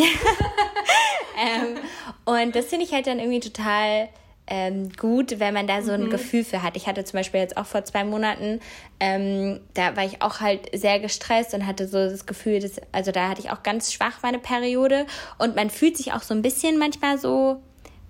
ähm, 1.38 1.76
und 2.24 2.56
das 2.56 2.66
finde 2.66 2.86
ich 2.86 2.92
halt 2.92 3.06
dann 3.06 3.18
irgendwie 3.18 3.40
total 3.40 4.08
ähm, 4.46 4.90
gut, 4.98 5.38
wenn 5.38 5.52
man 5.52 5.66
da 5.66 5.82
so 5.82 5.92
ein 5.92 6.04
mhm. 6.04 6.10
Gefühl 6.10 6.44
für 6.44 6.62
hat. 6.62 6.76
Ich 6.76 6.86
hatte 6.86 7.04
zum 7.04 7.18
Beispiel 7.18 7.40
jetzt 7.40 7.56
auch 7.56 7.66
vor 7.66 7.84
zwei 7.84 8.04
Monaten, 8.04 8.60
ähm, 8.98 9.60
da 9.74 9.96
war 9.96 10.04
ich 10.04 10.22
auch 10.22 10.40
halt 10.40 10.68
sehr 10.74 10.98
gestresst 10.98 11.52
und 11.52 11.66
hatte 11.66 11.86
so 11.86 11.98
das 11.98 12.26
Gefühl, 12.26 12.58
dass, 12.58 12.80
also 12.90 13.12
da 13.12 13.28
hatte 13.28 13.42
ich 13.42 13.50
auch 13.50 13.62
ganz 13.62 13.92
schwach 13.92 14.22
meine 14.22 14.38
Periode 14.38 15.06
und 15.38 15.54
man 15.56 15.70
fühlt 15.70 15.96
sich 15.96 16.12
auch 16.14 16.22
so 16.22 16.34
ein 16.34 16.42
bisschen 16.42 16.78
manchmal 16.78 17.18
so 17.18 17.62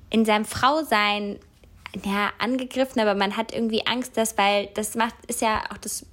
in 0.08 0.24
seinem 0.24 0.44
Frausein 0.44 1.38
ja, 2.04 2.30
angegriffen, 2.38 3.00
aber 3.00 3.14
man 3.14 3.36
hat 3.36 3.52
irgendwie 3.52 3.86
Angst, 3.86 4.16
dass, 4.16 4.38
weil 4.38 4.68
das 4.74 4.94
macht, 4.94 5.14
ist 5.26 5.42
ja 5.42 5.62
auch 5.70 5.78
das 5.78 6.06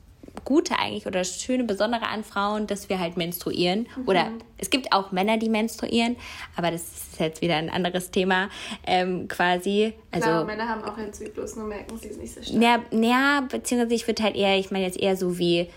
Gute 0.45 0.79
eigentlich 0.79 1.05
oder 1.05 1.19
das 1.19 1.41
Schöne, 1.41 1.63
Besondere 1.63 2.07
an 2.07 2.23
Frauen, 2.23 2.67
dass 2.67 2.89
wir 2.89 2.99
halt 2.99 3.17
menstruieren. 3.17 3.87
Mhm. 3.95 4.07
Oder 4.07 4.31
es 4.57 4.69
gibt 4.69 4.91
auch 4.91 5.11
Männer, 5.11 5.37
die 5.37 5.49
menstruieren, 5.49 6.15
aber 6.55 6.71
das 6.71 6.81
ist 6.81 7.19
jetzt 7.19 7.41
wieder 7.41 7.55
ein 7.55 7.69
anderes 7.69 8.11
Thema 8.11 8.49
ähm, 8.85 9.27
quasi. 9.27 9.93
Also, 10.11 10.27
Klar, 10.27 10.45
Männer 10.45 10.67
haben 10.67 10.83
auch 10.83 10.97
einen 10.97 11.13
Zyklus, 11.13 11.55
nur 11.55 11.65
merken 11.65 11.97
sie 11.97 12.09
es 12.09 12.17
nicht 12.17 12.33
so 12.33 12.41
stark. 12.41 12.81
Ja, 12.91 13.41
beziehungsweise 13.41 13.93
ich 13.93 14.07
würde 14.07 14.23
halt 14.23 14.35
eher, 14.35 14.57
ich 14.57 14.71
meine 14.71 14.85
jetzt 14.85 14.99
eher 14.99 15.15
so 15.15 15.37
wie 15.37 15.69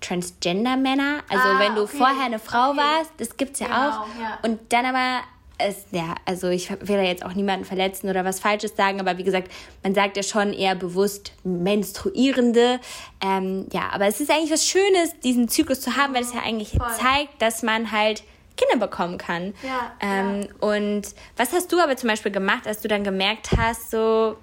Transgender-Männer. 0.00 1.22
Also 1.28 1.48
ah, 1.48 1.58
wenn 1.58 1.74
du 1.74 1.82
okay. 1.82 1.96
vorher 1.96 2.24
eine 2.24 2.38
Frau 2.38 2.70
okay. 2.70 2.78
warst, 2.78 3.12
das 3.18 3.36
gibt 3.36 3.54
es 3.54 3.60
ja 3.60 3.66
genau, 3.66 3.88
auch. 3.88 4.06
Ja. 4.20 4.38
Und 4.42 4.60
dann 4.72 4.86
aber 4.86 5.22
es, 5.58 5.86
ja, 5.90 6.14
also 6.24 6.48
ich 6.48 6.70
will 6.70 6.96
da 6.96 7.02
jetzt 7.02 7.24
auch 7.24 7.34
niemanden 7.34 7.64
verletzen 7.64 8.08
oder 8.08 8.24
was 8.24 8.40
Falsches 8.40 8.76
sagen, 8.76 9.00
aber 9.00 9.18
wie 9.18 9.24
gesagt, 9.24 9.50
man 9.82 9.94
sagt 9.94 10.16
ja 10.16 10.22
schon 10.22 10.52
eher 10.52 10.74
bewusst 10.74 11.32
Menstruierende. 11.42 12.80
Ähm, 13.20 13.66
ja, 13.72 13.90
aber 13.92 14.06
es 14.06 14.20
ist 14.20 14.30
eigentlich 14.30 14.52
was 14.52 14.66
Schönes, 14.66 15.18
diesen 15.20 15.48
Zyklus 15.48 15.80
zu 15.80 15.96
haben, 15.96 16.14
weil 16.14 16.22
es 16.22 16.32
ja 16.32 16.40
eigentlich 16.42 16.70
Voll. 16.70 16.86
zeigt, 16.98 17.42
dass 17.42 17.62
man 17.62 17.90
halt 17.90 18.22
Kinder 18.56 18.84
bekommen 18.86 19.18
kann. 19.18 19.54
Ja, 19.62 19.92
ähm, 20.00 20.42
ja. 20.42 20.68
Und 20.68 21.14
was 21.36 21.52
hast 21.52 21.72
du 21.72 21.80
aber 21.80 21.96
zum 21.96 22.08
Beispiel 22.08 22.32
gemacht, 22.32 22.66
als 22.66 22.80
du 22.80 22.88
dann 22.88 23.04
gemerkt 23.04 23.50
hast, 23.56 23.90
so 23.90 24.36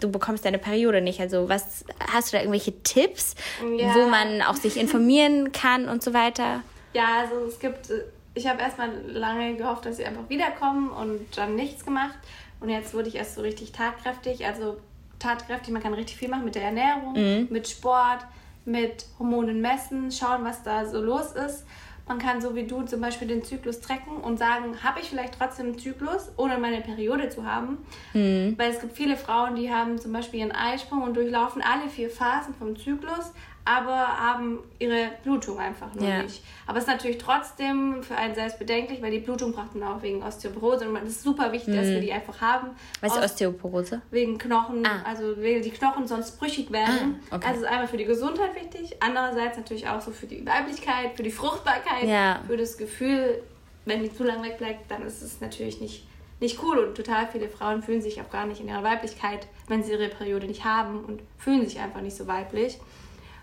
du 0.00 0.10
bekommst 0.10 0.44
deine 0.44 0.58
Periode 0.58 1.00
nicht. 1.00 1.20
Also 1.20 1.48
was 1.48 1.84
hast 2.10 2.32
du 2.32 2.36
da 2.36 2.42
irgendwelche 2.42 2.82
Tipps, 2.82 3.34
ja. 3.76 3.94
wo 3.94 4.06
man 4.08 4.42
auch 4.42 4.56
sich 4.56 4.76
informieren 4.76 5.52
kann 5.52 5.88
und 5.88 6.02
so 6.02 6.12
weiter? 6.12 6.62
Ja, 6.92 7.20
also 7.20 7.46
es 7.46 7.58
gibt 7.58 7.90
äh, 7.90 8.02
ich 8.34 8.46
habe 8.46 8.60
erstmal 8.60 8.90
lange 9.06 9.56
gehofft, 9.56 9.86
dass 9.86 9.96
sie 9.96 10.04
einfach 10.04 10.28
wiederkommen 10.28 10.90
und 10.90 11.20
dann 11.36 11.54
nichts 11.54 11.84
gemacht. 11.84 12.18
Und 12.60 12.68
jetzt 12.68 12.94
wurde 12.94 13.08
ich 13.08 13.16
erst 13.16 13.34
so 13.34 13.42
richtig 13.42 13.72
tatkräftig. 13.72 14.46
Also 14.46 14.78
tatkräftig, 15.18 15.72
man 15.72 15.82
kann 15.82 15.94
richtig 15.94 16.16
viel 16.16 16.28
machen 16.28 16.44
mit 16.44 16.54
der 16.54 16.64
Ernährung, 16.64 17.12
mhm. 17.14 17.48
mit 17.50 17.68
Sport, 17.68 18.26
mit 18.64 19.06
Hormonen 19.18 19.60
messen, 19.60 20.10
schauen, 20.10 20.44
was 20.44 20.62
da 20.62 20.86
so 20.86 21.00
los 21.00 21.32
ist. 21.32 21.64
Man 22.08 22.18
kann 22.18 22.40
so 22.40 22.54
wie 22.56 22.64
du 22.64 22.82
zum 22.82 23.00
Beispiel 23.00 23.28
den 23.28 23.44
Zyklus 23.44 23.80
trecken 23.80 24.16
und 24.16 24.36
sagen, 24.36 24.82
habe 24.82 25.00
ich 25.00 25.08
vielleicht 25.08 25.38
trotzdem 25.38 25.66
einen 25.66 25.78
Zyklus, 25.78 26.32
ohne 26.36 26.58
meine 26.58 26.80
Periode 26.80 27.28
zu 27.28 27.46
haben. 27.46 27.78
Mhm. 28.12 28.54
Weil 28.58 28.70
es 28.70 28.80
gibt 28.80 28.96
viele 28.96 29.16
Frauen, 29.16 29.54
die 29.54 29.72
haben 29.72 29.98
zum 29.98 30.12
Beispiel 30.12 30.40
ihren 30.40 30.52
Eisprung 30.52 31.02
und 31.02 31.14
durchlaufen 31.14 31.62
alle 31.62 31.88
vier 31.88 32.10
Phasen 32.10 32.54
vom 32.54 32.76
Zyklus, 32.76 33.32
aber 33.64 33.96
haben 34.18 34.58
ihre 34.78 35.10
Blutung 35.22 35.58
einfach 35.58 35.94
nur 35.94 36.08
ja. 36.08 36.22
nicht. 36.22 36.42
Aber 36.66 36.78
es 36.78 36.84
ist 36.84 36.90
natürlich 36.90 37.18
trotzdem 37.18 38.02
für 38.02 38.16
einen 38.16 38.34
selbst 38.34 38.58
bedenklich, 38.58 39.00
weil 39.00 39.12
die 39.12 39.20
Blutung 39.20 39.52
braucht 39.52 39.74
man 39.74 39.88
auch 39.88 40.02
wegen 40.02 40.22
Osteoporose 40.22 40.88
und 40.88 40.96
es 40.96 41.10
ist 41.10 41.22
super 41.22 41.52
wichtig, 41.52 41.74
mhm. 41.74 41.78
dass 41.78 41.88
wir 41.88 42.00
die 42.00 42.12
einfach 42.12 42.40
haben. 42.40 42.70
Was 43.00 43.16
ist 43.16 43.24
Osteoporose? 43.24 44.02
Wegen 44.10 44.38
Knochen, 44.38 44.84
ah. 44.84 45.02
also 45.04 45.36
weil 45.36 45.60
die 45.60 45.70
Knochen 45.70 46.08
sonst 46.08 46.38
brüchig 46.40 46.72
werden. 46.72 47.20
Ah, 47.30 47.36
okay. 47.36 47.46
Also 47.46 47.60
es 47.60 47.66
ist 47.66 47.68
einmal 47.68 47.86
für 47.86 47.96
die 47.98 48.04
Gesundheit 48.04 48.54
wichtig, 48.56 48.96
andererseits 49.00 49.56
natürlich 49.56 49.88
auch 49.88 50.00
so 50.00 50.10
für 50.10 50.26
die 50.26 50.44
Weiblichkeit, 50.44 51.12
für 51.14 51.22
die 51.22 51.30
Fruchtbarkeit, 51.30 52.08
ja. 52.08 52.40
für 52.46 52.56
das 52.56 52.76
Gefühl, 52.76 53.42
wenn 53.84 54.02
die 54.02 54.12
zu 54.12 54.24
lange 54.24 54.48
wegbleibt, 54.48 54.90
dann 54.90 55.02
ist 55.06 55.22
es 55.22 55.40
natürlich 55.40 55.80
nicht 55.80 56.06
nicht 56.40 56.60
cool 56.60 56.78
und 56.78 56.96
total 56.96 57.28
viele 57.28 57.48
Frauen 57.48 57.84
fühlen 57.84 58.02
sich 58.02 58.20
auch 58.20 58.28
gar 58.28 58.46
nicht 58.46 58.60
in 58.60 58.68
ihrer 58.68 58.82
Weiblichkeit, 58.82 59.46
wenn 59.68 59.84
sie 59.84 59.92
ihre 59.92 60.08
Periode 60.08 60.48
nicht 60.48 60.64
haben 60.64 61.04
und 61.04 61.22
fühlen 61.38 61.64
sich 61.64 61.78
einfach 61.78 62.00
nicht 62.00 62.16
so 62.16 62.26
weiblich. 62.26 62.80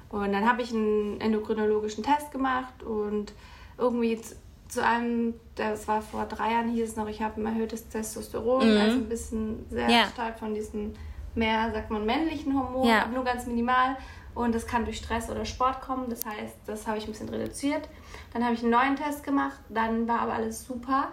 Und 0.09 0.33
dann 0.33 0.49
habe 0.49 0.61
ich 0.61 0.71
einen 0.73 1.21
endokrinologischen 1.21 2.03
Test 2.03 2.31
gemacht 2.31 2.83
und 2.83 3.33
irgendwie 3.77 4.19
zu, 4.67 4.83
einem, 4.83 5.35
das 5.55 5.87
war 5.87 6.01
vor 6.01 6.25
drei 6.25 6.51
Jahren, 6.51 6.69
hieß 6.69 6.89
es 6.89 6.95
noch, 6.95 7.07
ich 7.07 7.21
habe 7.21 7.41
ein 7.41 7.45
erhöhtes 7.45 7.89
Testosteron, 7.89 8.73
mhm. 8.73 8.81
also 8.81 8.97
ein 8.97 9.09
bisschen 9.09 9.65
sehr 9.69 9.89
ja. 9.89 10.05
stark 10.07 10.39
von 10.39 10.53
diesen 10.53 10.95
mehr, 11.35 11.71
sagt 11.71 11.91
man, 11.91 12.05
männlichen 12.05 12.57
Hormonen, 12.57 12.89
ja. 12.89 13.07
nur 13.07 13.23
ganz 13.23 13.45
minimal. 13.45 13.97
Und 14.35 14.53
das 14.53 14.67
kann 14.67 14.85
durch 14.85 14.97
Stress 14.97 15.29
oder 15.29 15.43
Sport 15.43 15.81
kommen. 15.81 16.09
Das 16.09 16.25
heißt, 16.25 16.55
das 16.65 16.87
habe 16.87 16.97
ich 16.97 17.05
ein 17.05 17.11
bisschen 17.11 17.29
reduziert. 17.29 17.89
Dann 18.31 18.43
habe 18.43 18.53
ich 18.53 18.61
einen 18.61 18.71
neuen 18.71 18.95
Test 18.95 19.23
gemacht. 19.23 19.59
Dann 19.69 20.07
war 20.07 20.21
aber 20.21 20.33
alles 20.33 20.65
super 20.65 21.09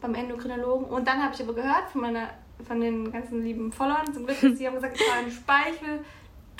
beim 0.00 0.14
Endokrinologen. 0.14 0.86
Und 0.86 1.06
dann 1.06 1.22
habe 1.22 1.34
ich 1.34 1.42
aber 1.42 1.52
gehört 1.52 1.90
von 1.90 2.00
meiner, 2.00 2.30
von 2.66 2.80
den 2.80 3.10
ganzen 3.10 3.42
lieben 3.42 3.72
Followern, 3.72 4.12
zum 4.14 4.24
Glück, 4.24 4.38
sie 4.38 4.66
haben 4.66 4.74
gesagt, 4.74 4.98
ich 4.98 5.08
war 5.08 5.18
ein 5.18 5.30
Speichel 5.30 6.04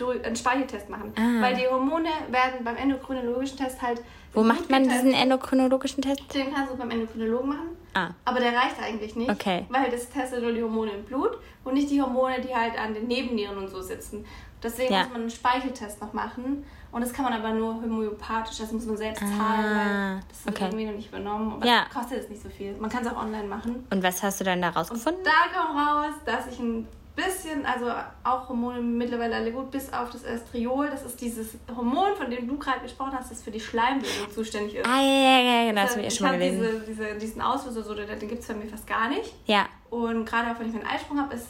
einen 0.08 0.36
Speicheltest 0.36 0.88
machen. 0.88 1.12
Ah. 1.16 1.42
Weil 1.42 1.56
die 1.56 1.66
Hormone 1.66 2.08
werden 2.30 2.64
beim 2.64 2.76
endokrinologischen 2.76 3.58
Test 3.58 3.80
halt. 3.82 4.02
Wo 4.32 4.42
macht 4.42 4.70
man 4.70 4.88
diesen 4.88 5.12
endokrinologischen 5.12 6.02
Test? 6.02 6.22
Den 6.32 6.54
kannst 6.54 6.72
du 6.72 6.76
beim 6.76 6.90
Endokrinologen 6.90 7.48
machen. 7.48 7.76
Ah. 7.94 8.10
Aber 8.24 8.40
der 8.40 8.52
reicht 8.52 8.80
eigentlich 8.80 9.16
nicht. 9.16 9.30
Okay. 9.30 9.66
Weil 9.68 9.90
das 9.90 10.08
testet 10.08 10.42
nur 10.42 10.52
die 10.52 10.62
Hormone 10.62 10.92
im 10.92 11.04
Blut 11.04 11.38
und 11.64 11.74
nicht 11.74 11.90
die 11.90 12.00
Hormone, 12.00 12.40
die 12.40 12.54
halt 12.54 12.78
an 12.78 12.94
den 12.94 13.06
Nebennieren 13.06 13.58
und 13.58 13.68
so 13.68 13.82
sitzen. 13.82 14.24
Deswegen 14.62 14.92
ja. 14.92 15.00
muss 15.00 15.12
man 15.12 15.20
einen 15.22 15.30
Speicheltest 15.30 16.00
noch 16.00 16.12
machen. 16.12 16.64
Und 16.92 17.02
das 17.02 17.12
kann 17.12 17.24
man 17.24 17.34
aber 17.34 17.52
nur 17.52 17.74
homöopathisch, 17.74 18.58
das 18.58 18.72
muss 18.72 18.84
man 18.84 18.96
selbst 18.96 19.20
zahlen, 19.20 19.38
ah, 19.38 20.14
weil 20.14 20.20
das 20.28 20.44
wird 20.44 20.56
okay. 20.56 20.64
irgendwie 20.64 20.86
noch 20.86 20.92
nicht 20.92 21.08
übernommen. 21.08 21.52
Aber 21.52 21.64
ja. 21.64 21.86
kostet 21.92 22.18
es 22.18 22.28
nicht 22.28 22.42
so 22.42 22.48
viel. 22.48 22.74
Man 22.78 22.90
kann 22.90 23.06
es 23.06 23.12
auch 23.12 23.16
online 23.16 23.46
machen. 23.46 23.86
Und 23.90 24.02
was 24.02 24.20
hast 24.22 24.40
du 24.40 24.44
dann 24.44 24.60
da 24.60 24.70
rausgefunden? 24.70 25.22
Und 25.22 25.26
da 25.26 25.52
kam 25.52 25.76
raus, 25.76 26.14
dass 26.24 26.48
ich 26.48 26.58
ein 26.58 26.88
bisschen, 27.16 27.66
also 27.66 27.86
auch 28.24 28.48
Hormone 28.48 28.80
mittlerweile 28.80 29.36
alle 29.36 29.52
gut, 29.52 29.70
bis 29.70 29.92
auf 29.92 30.10
das 30.10 30.22
Estriol. 30.22 30.88
Das 30.90 31.04
ist 31.04 31.20
dieses 31.20 31.56
Hormon, 31.74 32.16
von 32.16 32.30
dem 32.30 32.48
du 32.48 32.56
gerade 32.58 32.80
gesprochen 32.80 33.12
hast, 33.12 33.30
das 33.30 33.42
für 33.42 33.50
die 33.50 33.60
Schleimbildung 33.60 34.30
zuständig 34.32 34.76
ist. 34.76 34.86
Ah, 34.86 35.00
ja, 35.00 35.06
ja, 35.06 35.40
ja, 35.40 35.68
genau, 35.68 35.82
das 35.82 35.96
habe 35.96 36.06
ich 36.06 36.14
schon 36.14 36.26
mal 36.26 36.38
gelesen. 36.38 36.60
Diese, 36.60 37.04
diese, 37.04 37.18
diesen 37.18 37.42
Auslöser, 37.42 37.82
so, 37.82 37.94
den, 37.94 38.06
gibt 38.18 38.40
es 38.40 38.48
bei 38.48 38.54
mir 38.54 38.66
fast 38.66 38.86
gar 38.86 39.08
nicht. 39.08 39.34
Ja. 39.46 39.66
Und 39.90 40.24
gerade 40.24 40.50
auch, 40.50 40.58
wenn 40.58 40.68
ich 40.68 40.74
einen 40.74 40.86
Eisprung 40.86 41.18
habe, 41.18 41.34
ist, 41.34 41.48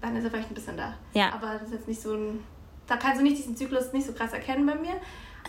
dann 0.00 0.16
ist 0.16 0.24
er 0.24 0.30
vielleicht 0.30 0.50
ein 0.50 0.54
bisschen 0.54 0.76
da. 0.76 0.94
Ja. 1.14 1.32
Aber 1.32 1.54
das 1.54 1.62
ist 1.62 1.72
jetzt 1.72 1.88
nicht 1.88 2.00
so 2.00 2.14
ein, 2.14 2.44
da 2.86 2.96
kannst 2.96 3.20
du 3.20 3.22
nicht 3.22 3.38
diesen 3.38 3.56
Zyklus 3.56 3.92
nicht 3.92 4.06
so 4.06 4.12
krass 4.12 4.32
erkennen 4.32 4.66
bei 4.66 4.74
mir. 4.74 4.94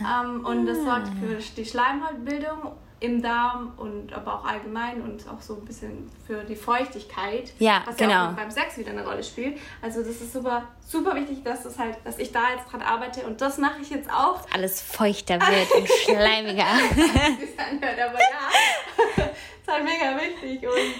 Ähm, 0.00 0.44
und 0.44 0.66
das 0.66 0.82
sorgt 0.82 1.08
für 1.20 1.36
die 1.56 1.64
Schleimhautbildung 1.64 2.72
im 2.98 3.20
Darm 3.20 3.74
und 3.76 4.12
aber 4.14 4.34
auch 4.34 4.44
allgemein 4.44 5.02
und 5.02 5.28
auch 5.28 5.40
so 5.42 5.54
ein 5.54 5.64
bisschen 5.66 6.10
für 6.26 6.44
die 6.44 6.56
Feuchtigkeit, 6.56 7.52
ja, 7.58 7.82
was 7.84 7.96
genau. 7.96 8.10
ja 8.10 8.30
auch 8.30 8.36
beim 8.36 8.50
Sex 8.50 8.78
wieder 8.78 8.90
eine 8.90 9.06
Rolle 9.06 9.22
spielt. 9.22 9.58
Also 9.82 10.00
das 10.00 10.20
ist 10.22 10.32
super, 10.32 10.66
super 10.86 11.14
wichtig, 11.14 11.44
dass 11.44 11.64
das 11.64 11.78
halt, 11.78 11.98
dass 12.04 12.18
ich 12.18 12.32
da 12.32 12.52
jetzt 12.56 12.72
dran 12.72 12.80
arbeite 12.80 13.26
und 13.26 13.40
das 13.40 13.58
mache 13.58 13.82
ich 13.82 13.90
jetzt 13.90 14.10
auch. 14.10 14.40
Dass 14.42 14.52
alles 14.54 14.80
feuchter 14.80 15.38
wird 15.40 15.70
und 15.72 15.88
schleimiger. 15.88 16.64
aber 16.64 18.18
ja, 18.18 19.26
ist 19.26 19.68
halt 19.68 19.84
mega 19.84 20.16
wichtig 20.18 20.66
und 20.66 20.94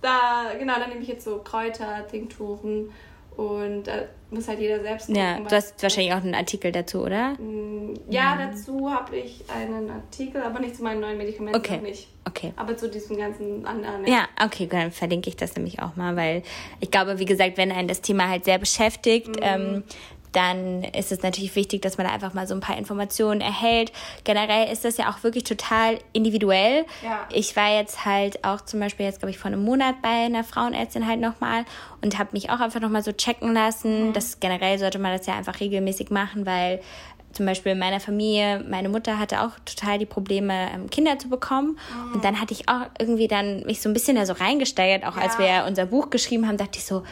da, 0.00 0.52
genau, 0.56 0.74
dann 0.78 0.90
nehme 0.90 1.02
ich 1.02 1.08
jetzt 1.08 1.24
so 1.24 1.38
Kräuter, 1.38 2.06
Tinkturen 2.06 2.92
und 3.36 3.84
da 3.84 4.02
muss 4.32 4.48
halt 4.48 4.58
jeder 4.58 4.80
selbst 4.80 5.06
gucken. 5.06 5.22
Ja, 5.22 5.38
du 5.38 5.54
hast 5.54 5.82
wahrscheinlich 5.82 6.12
auch 6.12 6.22
einen 6.22 6.34
Artikel 6.34 6.72
dazu, 6.72 7.02
oder? 7.02 7.34
Mm, 7.34 7.94
ja, 8.08 8.34
mhm. 8.34 8.38
dazu 8.38 8.90
habe 8.90 9.16
ich 9.16 9.44
einen 9.48 9.90
Artikel, 9.90 10.42
aber 10.42 10.60
nicht 10.60 10.76
zu 10.76 10.82
meinen 10.82 11.00
neuen 11.00 11.18
Medikamenten 11.18 11.58
okay. 11.58 11.78
nicht. 11.78 12.08
Okay. 12.26 12.52
Aber 12.56 12.76
zu 12.76 12.88
diesem 12.88 13.16
ganzen 13.16 13.66
anderen. 13.66 14.06
Ja, 14.06 14.28
okay, 14.42 14.66
dann 14.66 14.90
verlinke 14.90 15.28
ich 15.28 15.36
das 15.36 15.54
nämlich 15.56 15.80
auch 15.80 15.96
mal, 15.96 16.16
weil 16.16 16.42
ich 16.80 16.90
glaube, 16.90 17.18
wie 17.18 17.24
gesagt, 17.24 17.56
wenn 17.56 17.70
einen 17.72 17.88
das 17.88 18.00
Thema 18.00 18.28
halt 18.28 18.44
sehr 18.44 18.58
beschäftigt, 18.58 19.28
mhm. 19.28 19.42
ähm, 19.42 19.84
dann 20.32 20.84
ist 20.84 21.12
es 21.12 21.22
natürlich 21.22 21.54
wichtig, 21.56 21.82
dass 21.82 21.98
man 21.98 22.06
da 22.06 22.12
einfach 22.12 22.34
mal 22.34 22.46
so 22.46 22.54
ein 22.54 22.60
paar 22.60 22.76
Informationen 22.76 23.40
erhält. 23.40 23.92
Generell 24.24 24.72
ist 24.72 24.84
das 24.84 24.96
ja 24.96 25.10
auch 25.10 25.22
wirklich 25.22 25.44
total 25.44 25.98
individuell. 26.12 26.84
Ja. 27.02 27.26
Ich 27.32 27.54
war 27.56 27.74
jetzt 27.74 28.04
halt 28.04 28.44
auch 28.44 28.60
zum 28.62 28.80
Beispiel 28.80 29.06
jetzt, 29.06 29.20
glaube 29.20 29.30
ich, 29.30 29.38
vor 29.38 29.50
einem 29.50 29.64
Monat 29.64 30.02
bei 30.02 30.08
einer 30.08 30.44
Frauenärztin 30.44 31.06
halt 31.06 31.20
nochmal 31.20 31.64
und 32.02 32.18
habe 32.18 32.30
mich 32.32 32.50
auch 32.50 32.60
einfach 32.60 32.80
nochmal 32.80 33.02
so 33.02 33.12
checken 33.12 33.52
lassen. 33.52 34.08
Mhm. 34.08 34.12
Das 34.12 34.40
generell 34.40 34.78
sollte 34.78 34.98
man 34.98 35.16
das 35.16 35.26
ja 35.26 35.34
einfach 35.34 35.60
regelmäßig 35.60 36.10
machen, 36.10 36.46
weil 36.46 36.80
zum 37.32 37.46
Beispiel 37.46 37.72
in 37.72 37.78
meiner 37.78 38.00
Familie, 38.00 38.64
meine 38.68 38.88
Mutter 38.88 39.18
hatte 39.18 39.42
auch 39.42 39.52
total 39.64 39.98
die 39.98 40.06
Probleme, 40.06 40.68
ähm, 40.74 40.90
Kinder 40.90 41.18
zu 41.18 41.28
bekommen. 41.28 41.78
Mhm. 42.08 42.14
Und 42.14 42.24
dann 42.24 42.40
hatte 42.40 42.52
ich 42.52 42.68
auch 42.68 42.82
irgendwie 42.98 43.28
dann 43.28 43.64
mich 43.64 43.80
so 43.80 43.88
ein 43.88 43.92
bisschen 43.92 44.16
da 44.16 44.26
so 44.26 44.34
reingesteigert, 44.34 45.04
auch 45.04 45.16
ja. 45.16 45.22
als 45.22 45.38
wir 45.38 45.64
unser 45.66 45.86
Buch 45.86 46.10
geschrieben 46.10 46.46
haben, 46.46 46.56
dachte 46.56 46.78
ich 46.78 46.84
so, 46.84 47.02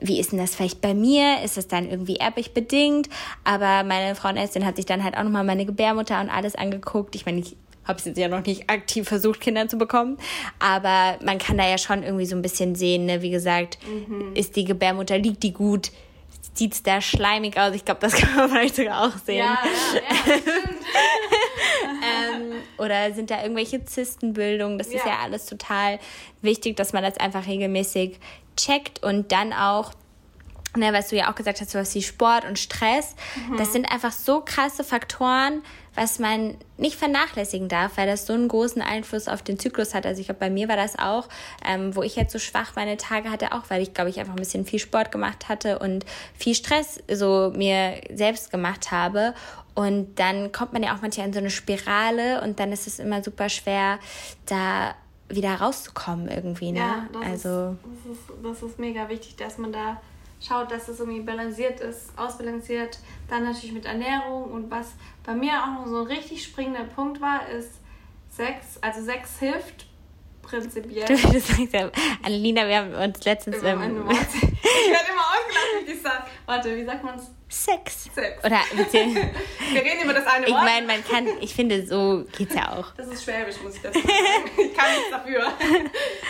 wie 0.00 0.20
ist 0.20 0.32
denn 0.32 0.38
das 0.38 0.54
vielleicht 0.54 0.80
bei 0.80 0.94
mir? 0.94 1.42
Ist 1.42 1.58
es 1.58 1.68
dann 1.68 1.88
irgendwie 1.88 2.16
erbig 2.16 2.54
bedingt? 2.54 3.08
Aber 3.44 3.84
meine 3.84 4.14
Frauenärztin 4.14 4.64
hat 4.64 4.76
sich 4.76 4.86
dann 4.86 5.04
halt 5.04 5.16
auch 5.16 5.22
nochmal 5.22 5.44
meine 5.44 5.66
Gebärmutter 5.66 6.20
und 6.20 6.30
alles 6.30 6.54
angeguckt. 6.54 7.14
Ich 7.14 7.26
meine, 7.26 7.40
ich 7.40 7.56
habe 7.84 7.98
es 7.98 8.04
jetzt 8.04 8.18
ja 8.18 8.28
noch 8.28 8.44
nicht 8.44 8.70
aktiv 8.70 9.08
versucht, 9.08 9.40
Kinder 9.40 9.68
zu 9.68 9.76
bekommen. 9.76 10.18
Aber 10.58 11.18
man 11.24 11.38
kann 11.38 11.58
da 11.58 11.68
ja 11.68 11.78
schon 11.78 12.02
irgendwie 12.02 12.26
so 12.26 12.36
ein 12.36 12.42
bisschen 12.42 12.74
sehen, 12.74 13.06
ne? 13.06 13.22
wie 13.22 13.30
gesagt, 13.30 13.78
mhm. 13.86 14.34
ist 14.34 14.56
die 14.56 14.64
Gebärmutter, 14.64 15.18
liegt 15.18 15.42
die 15.42 15.52
gut? 15.52 15.90
Sieht 16.54 16.74
es 16.74 16.82
da 16.82 17.00
schleimig 17.00 17.58
aus? 17.58 17.74
Ich 17.74 17.84
glaube, 17.84 18.00
das 18.00 18.12
kann 18.14 18.36
man 18.36 18.50
vielleicht 18.50 18.76
sogar 18.76 19.06
auch 19.06 19.16
sehen. 19.18 19.38
Ja, 19.38 19.58
ja, 19.94 20.00
ja 20.26 20.34
ähm, 22.40 22.52
oder 22.78 23.12
sind 23.12 23.30
da 23.30 23.42
irgendwelche 23.42 23.84
Zystenbildungen? 23.84 24.78
Das 24.78 24.88
ist 24.88 25.04
ja 25.04 25.18
alles 25.22 25.46
total 25.46 25.98
wichtig, 26.42 26.76
dass 26.76 26.92
man 26.92 27.02
das 27.02 27.18
einfach 27.18 27.46
regelmäßig 27.46 28.18
checkt 28.64 29.02
und 29.02 29.32
dann 29.32 29.52
auch 29.52 29.92
ne, 30.76 30.92
was 30.92 31.08
du 31.08 31.16
ja 31.16 31.30
auch 31.30 31.34
gesagt 31.34 31.60
hast, 31.60 31.70
sowas 31.70 31.94
wie 31.94 32.02
Sport 32.02 32.44
und 32.44 32.58
Stress, 32.58 33.14
mhm. 33.48 33.56
das 33.56 33.72
sind 33.72 33.90
einfach 33.90 34.12
so 34.12 34.40
krasse 34.40 34.84
Faktoren, 34.84 35.62
was 35.94 36.20
man 36.20 36.56
nicht 36.76 36.96
vernachlässigen 36.96 37.68
darf, 37.68 37.96
weil 37.96 38.06
das 38.06 38.26
so 38.26 38.32
einen 38.32 38.46
großen 38.46 38.80
Einfluss 38.80 39.26
auf 39.26 39.42
den 39.42 39.58
Zyklus 39.58 39.94
hat. 39.94 40.06
Also 40.06 40.20
ich 40.20 40.28
glaube, 40.28 40.38
bei 40.38 40.50
mir 40.50 40.68
war 40.68 40.76
das 40.76 40.98
auch, 40.98 41.28
ähm, 41.66 41.96
wo 41.96 42.02
ich 42.02 42.14
jetzt 42.14 42.32
so 42.32 42.38
schwach 42.38 42.76
meine 42.76 42.96
Tage 42.96 43.30
hatte, 43.30 43.52
auch 43.52 43.64
weil 43.68 43.82
ich, 43.82 43.92
glaube 43.92 44.10
ich, 44.10 44.20
einfach 44.20 44.34
ein 44.34 44.38
bisschen 44.38 44.64
viel 44.64 44.78
Sport 44.78 45.10
gemacht 45.10 45.48
hatte 45.48 45.80
und 45.80 46.06
viel 46.38 46.54
Stress 46.54 47.00
so 47.10 47.52
mir 47.54 48.00
selbst 48.14 48.52
gemacht 48.52 48.92
habe. 48.92 49.34
Und 49.74 50.18
dann 50.18 50.52
kommt 50.52 50.72
man 50.72 50.82
ja 50.82 50.94
auch 50.94 51.02
manchmal 51.02 51.26
in 51.26 51.32
so 51.32 51.40
eine 51.40 51.50
Spirale 51.50 52.40
und 52.42 52.60
dann 52.60 52.72
ist 52.72 52.86
es 52.86 52.98
immer 52.98 53.22
super 53.22 53.48
schwer, 53.48 53.98
da 54.46 54.94
wieder 55.30 55.54
rauszukommen 55.54 56.28
irgendwie. 56.28 56.72
Ne? 56.72 56.78
Ja, 56.78 57.08
das, 57.12 57.22
also, 57.22 57.76
ist, 58.04 58.04
das, 58.04 58.12
ist, 58.12 58.44
das 58.44 58.62
ist 58.70 58.78
mega 58.78 59.08
wichtig, 59.08 59.36
dass 59.36 59.58
man 59.58 59.72
da 59.72 60.00
schaut, 60.40 60.70
dass 60.70 60.88
es 60.88 61.00
irgendwie 61.00 61.20
balanciert 61.20 61.80
ist, 61.80 62.16
ausbalanciert. 62.16 62.98
Dann 63.28 63.44
natürlich 63.44 63.72
mit 63.72 63.86
Ernährung 63.86 64.44
und 64.50 64.70
was 64.70 64.92
bei 65.24 65.34
mir 65.34 65.52
auch 65.62 65.80
noch 65.80 65.86
so 65.86 66.00
ein 66.00 66.06
richtig 66.06 66.42
springender 66.44 66.84
Punkt 66.84 67.20
war, 67.20 67.48
ist 67.48 67.80
Sex. 68.30 68.78
Also 68.80 69.02
Sex 69.02 69.38
hilft 69.38 69.86
prinzipiell. 70.42 71.06
Du 71.06 71.16
sagst 71.16 71.72
ja, 71.72 71.90
Annelina, 72.22 72.66
wir 72.66 72.76
haben 72.76 72.94
uns 72.94 73.24
letztens... 73.24 73.58
Immer 73.58 73.84
ähm, 73.84 74.08
ich 74.10 74.90
werde 74.90 75.10
immer 75.10 75.26
ausgelacht, 75.30 75.86
wie 75.86 75.92
ich 75.92 76.02
sage. 76.02 76.24
Warte, 76.46 76.76
wie 76.76 76.84
sagt 76.84 77.04
man 77.04 77.16
es? 77.16 77.30
Sex. 77.48 78.08
Sex. 78.14 78.44
Oder 78.44 78.60
Wir 78.92 79.82
reden 79.82 80.04
über 80.04 80.14
das 80.14 80.26
eine 80.26 80.46
Wort. 80.46 80.48
Ich 80.48 80.54
meine, 80.54 80.86
man 80.86 81.04
kann, 81.04 81.26
ich 81.40 81.52
finde, 81.52 81.84
so 81.84 82.24
geht's 82.36 82.54
ja 82.54 82.72
auch. 82.72 82.92
Das 82.96 83.08
ist 83.08 83.24
schwäbisch, 83.24 83.56
muss 83.62 83.74
ich 83.74 83.82
dazu 83.82 84.00
sagen. 84.00 84.12
Ich 84.56 84.74
kann 84.74 84.94
nichts 84.94 85.10
dafür. 85.10 85.52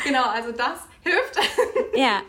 genau, 0.04 0.24
also 0.24 0.52
das 0.52 0.80
hilft. 1.02 1.38
Ja. 1.94 2.22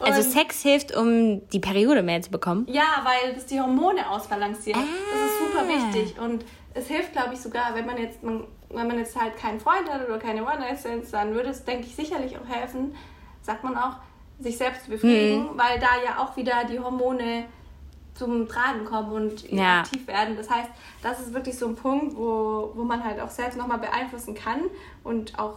Also 0.00 0.22
Sex 0.22 0.60
hilft, 0.62 0.94
um 0.94 1.48
die 1.48 1.60
Periode 1.60 2.02
mehr 2.02 2.20
zu 2.20 2.30
bekommen? 2.30 2.66
Ja, 2.68 3.02
weil 3.04 3.34
das 3.34 3.46
die 3.46 3.60
Hormone 3.60 4.08
ausbalanciert. 4.10 4.76
Ah. 4.76 4.82
Das 5.12 5.30
ist 5.30 5.38
super 5.38 5.68
wichtig. 5.68 6.18
Und 6.18 6.44
es 6.74 6.88
hilft, 6.88 7.12
glaube 7.12 7.34
ich, 7.34 7.40
sogar, 7.40 7.74
wenn 7.74 7.86
man 7.86 7.96
jetzt, 7.96 8.22
man, 8.22 8.44
wenn 8.70 8.86
man 8.86 8.98
jetzt 8.98 9.20
halt 9.20 9.36
keinen 9.36 9.60
Freund 9.60 9.88
hat 9.90 10.06
oder 10.06 10.18
keine 10.18 10.42
One-Night-Stands, 10.42 11.10
dann 11.10 11.34
würde 11.34 11.50
es, 11.50 11.64
denke 11.64 11.86
ich, 11.86 11.94
sicherlich 11.94 12.36
auch 12.38 12.48
helfen, 12.48 12.94
sagt 13.42 13.64
man 13.64 13.76
auch, 13.76 13.96
sich 14.40 14.58
selbst 14.58 14.84
zu 14.84 14.90
befriedigen, 14.90 15.52
mhm. 15.52 15.58
weil 15.58 15.78
da 15.78 15.88
ja 16.04 16.18
auch 16.18 16.36
wieder 16.36 16.64
die 16.64 16.80
Hormone 16.80 17.44
zum 18.14 18.48
Tragen 18.48 18.84
kommen 18.84 19.12
und 19.12 19.50
ja. 19.50 19.80
aktiv 19.80 20.06
werden. 20.06 20.36
Das 20.36 20.48
heißt, 20.48 20.70
das 21.02 21.20
ist 21.20 21.34
wirklich 21.34 21.58
so 21.58 21.66
ein 21.66 21.74
Punkt, 21.74 22.16
wo, 22.16 22.72
wo 22.74 22.84
man 22.84 23.04
halt 23.04 23.20
auch 23.20 23.30
selbst 23.30 23.56
nochmal 23.58 23.78
beeinflussen 23.78 24.34
kann 24.34 24.62
und 25.02 25.38
auch 25.38 25.56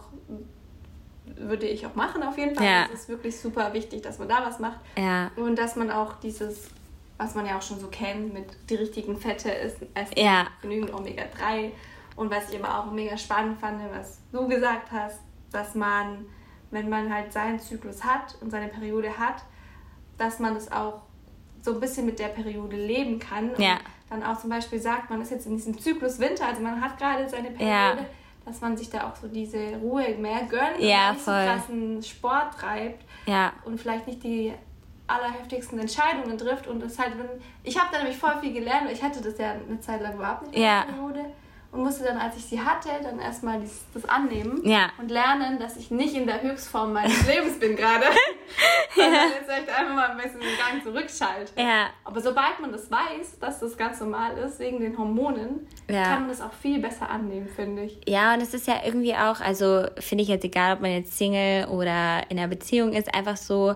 würde 1.36 1.66
ich 1.66 1.86
auch 1.86 1.94
machen 1.94 2.22
auf 2.22 2.36
jeden 2.36 2.54
Fall. 2.54 2.66
Ja. 2.66 2.84
Es 2.86 3.00
ist 3.00 3.08
wirklich 3.08 3.38
super 3.38 3.72
wichtig, 3.72 4.02
dass 4.02 4.18
man 4.18 4.28
da 4.28 4.44
was 4.44 4.58
macht. 4.58 4.80
Ja. 4.96 5.30
Und 5.36 5.56
dass 5.56 5.76
man 5.76 5.90
auch 5.90 6.14
dieses, 6.20 6.68
was 7.16 7.34
man 7.34 7.46
ja 7.46 7.58
auch 7.58 7.62
schon 7.62 7.78
so 7.78 7.88
kennt, 7.88 8.32
mit 8.32 8.46
die 8.68 8.76
richtigen 8.76 9.16
Fette 9.16 9.54
essen, 9.54 9.88
ja. 10.16 10.46
genügend 10.62 10.92
Omega-3. 10.92 11.70
Und 12.18 12.30
was 12.32 12.50
ich 12.50 12.62
aber 12.62 12.80
auch 12.80 12.90
mega 12.90 13.16
spannend 13.16 13.60
fand, 13.60 13.80
was 13.92 14.20
du 14.32 14.48
gesagt 14.48 14.90
hast, 14.90 15.20
dass 15.52 15.76
man, 15.76 16.26
wenn 16.72 16.88
man 16.88 17.12
halt 17.14 17.32
seinen 17.32 17.60
Zyklus 17.60 18.02
hat 18.02 18.36
und 18.40 18.50
seine 18.50 18.68
Periode 18.68 19.16
hat, 19.16 19.44
dass 20.18 20.40
man 20.40 20.54
das 20.54 20.70
auch 20.72 21.02
so 21.62 21.74
ein 21.74 21.80
bisschen 21.80 22.06
mit 22.06 22.18
der 22.18 22.28
Periode 22.28 22.76
leben 22.76 23.20
kann. 23.20 23.50
Und 23.50 23.60
ja. 23.60 23.78
dann 24.10 24.24
auch 24.24 24.36
zum 24.36 24.50
Beispiel 24.50 24.80
sagt, 24.80 25.10
man 25.10 25.22
ist 25.22 25.30
jetzt 25.30 25.46
in 25.46 25.56
diesem 25.56 25.78
Zyklus 25.78 26.18
Winter, 26.18 26.46
also 26.46 26.60
man 26.60 26.80
hat 26.80 26.98
gerade 26.98 27.28
seine 27.28 27.50
Periode. 27.50 27.70
Ja 27.70 27.96
dass 28.48 28.62
man 28.62 28.76
sich 28.78 28.88
da 28.88 29.06
auch 29.06 29.14
so 29.14 29.28
diese 29.28 29.76
Ruhe 29.76 30.08
mehr 30.18 30.40
gönnt 30.48 30.80
ja, 30.80 31.10
und 31.10 31.16
nicht 31.16 31.24
voll. 31.24 31.34
so 31.34 31.50
krassen 31.50 32.02
Sport 32.02 32.54
treibt 32.58 33.04
ja. 33.26 33.52
und 33.66 33.78
vielleicht 33.78 34.06
nicht 34.06 34.24
die 34.24 34.54
allerheftigsten 35.06 35.78
Entscheidungen 35.78 36.36
trifft 36.38 36.66
und 36.66 36.82
es 36.82 36.98
halt, 36.98 37.18
wenn, 37.18 37.28
ich 37.62 37.78
habe 37.78 37.88
da 37.92 37.98
nämlich 37.98 38.16
voll 38.16 38.38
viel 38.40 38.54
gelernt, 38.54 38.86
weil 38.86 38.94
ich 38.94 39.02
hatte 39.02 39.20
das 39.20 39.38
ja 39.38 39.52
eine 39.52 39.78
Zeit 39.80 40.00
lang 40.00 40.14
überhaupt 40.14 40.46
nicht 40.46 40.54
in 40.54 40.62
der 40.62 40.86
Periode 40.88 41.24
und 41.70 41.82
musste 41.82 42.04
dann, 42.04 42.16
als 42.16 42.36
ich 42.36 42.44
sie 42.46 42.60
hatte, 42.60 42.88
dann 43.02 43.18
erstmal 43.18 43.60
das 43.92 44.04
annehmen 44.06 44.62
ja. 44.64 44.90
und 44.98 45.10
lernen, 45.10 45.58
dass 45.58 45.76
ich 45.76 45.90
nicht 45.90 46.14
in 46.14 46.26
der 46.26 46.40
Höchstform 46.40 46.94
meines 46.94 47.26
Lebens 47.26 47.58
bin 47.58 47.76
gerade, 47.76 48.06
sondern 48.94 49.12
ja. 49.12 49.26
jetzt 49.38 49.50
echt 49.50 49.68
einfach 49.68 49.94
mal 49.94 50.10
ein 50.10 50.16
bisschen 50.16 50.40
den 50.40 50.56
Gang 50.56 50.82
zurückschalte. 50.82 51.52
Ja. 51.60 51.88
Aber 52.04 52.22
sobald 52.22 52.58
man 52.60 52.72
das 52.72 52.90
weiß, 52.90 53.38
dass 53.38 53.60
das 53.60 53.76
ganz 53.76 54.00
normal 54.00 54.38
ist, 54.38 54.58
wegen 54.58 54.80
den 54.80 54.96
Hormonen, 54.96 55.66
ja. 55.90 56.04
kann 56.04 56.20
man 56.20 56.28
das 56.30 56.40
auch 56.40 56.54
viel 56.54 56.78
besser 56.78 57.10
annehmen, 57.10 57.48
finde 57.48 57.82
ich. 57.82 58.00
Ja, 58.06 58.32
und 58.32 58.40
es 58.40 58.54
ist 58.54 58.66
ja 58.66 58.76
irgendwie 58.84 59.14
auch, 59.14 59.40
also 59.40 59.84
finde 59.98 60.22
ich 60.22 60.28
jetzt 60.30 60.44
egal, 60.44 60.74
ob 60.74 60.80
man 60.80 60.90
jetzt 60.92 61.18
Single 61.18 61.66
oder 61.66 62.22
in 62.30 62.38
einer 62.38 62.48
Beziehung 62.48 62.94
ist, 62.94 63.14
einfach 63.14 63.36
so, 63.36 63.74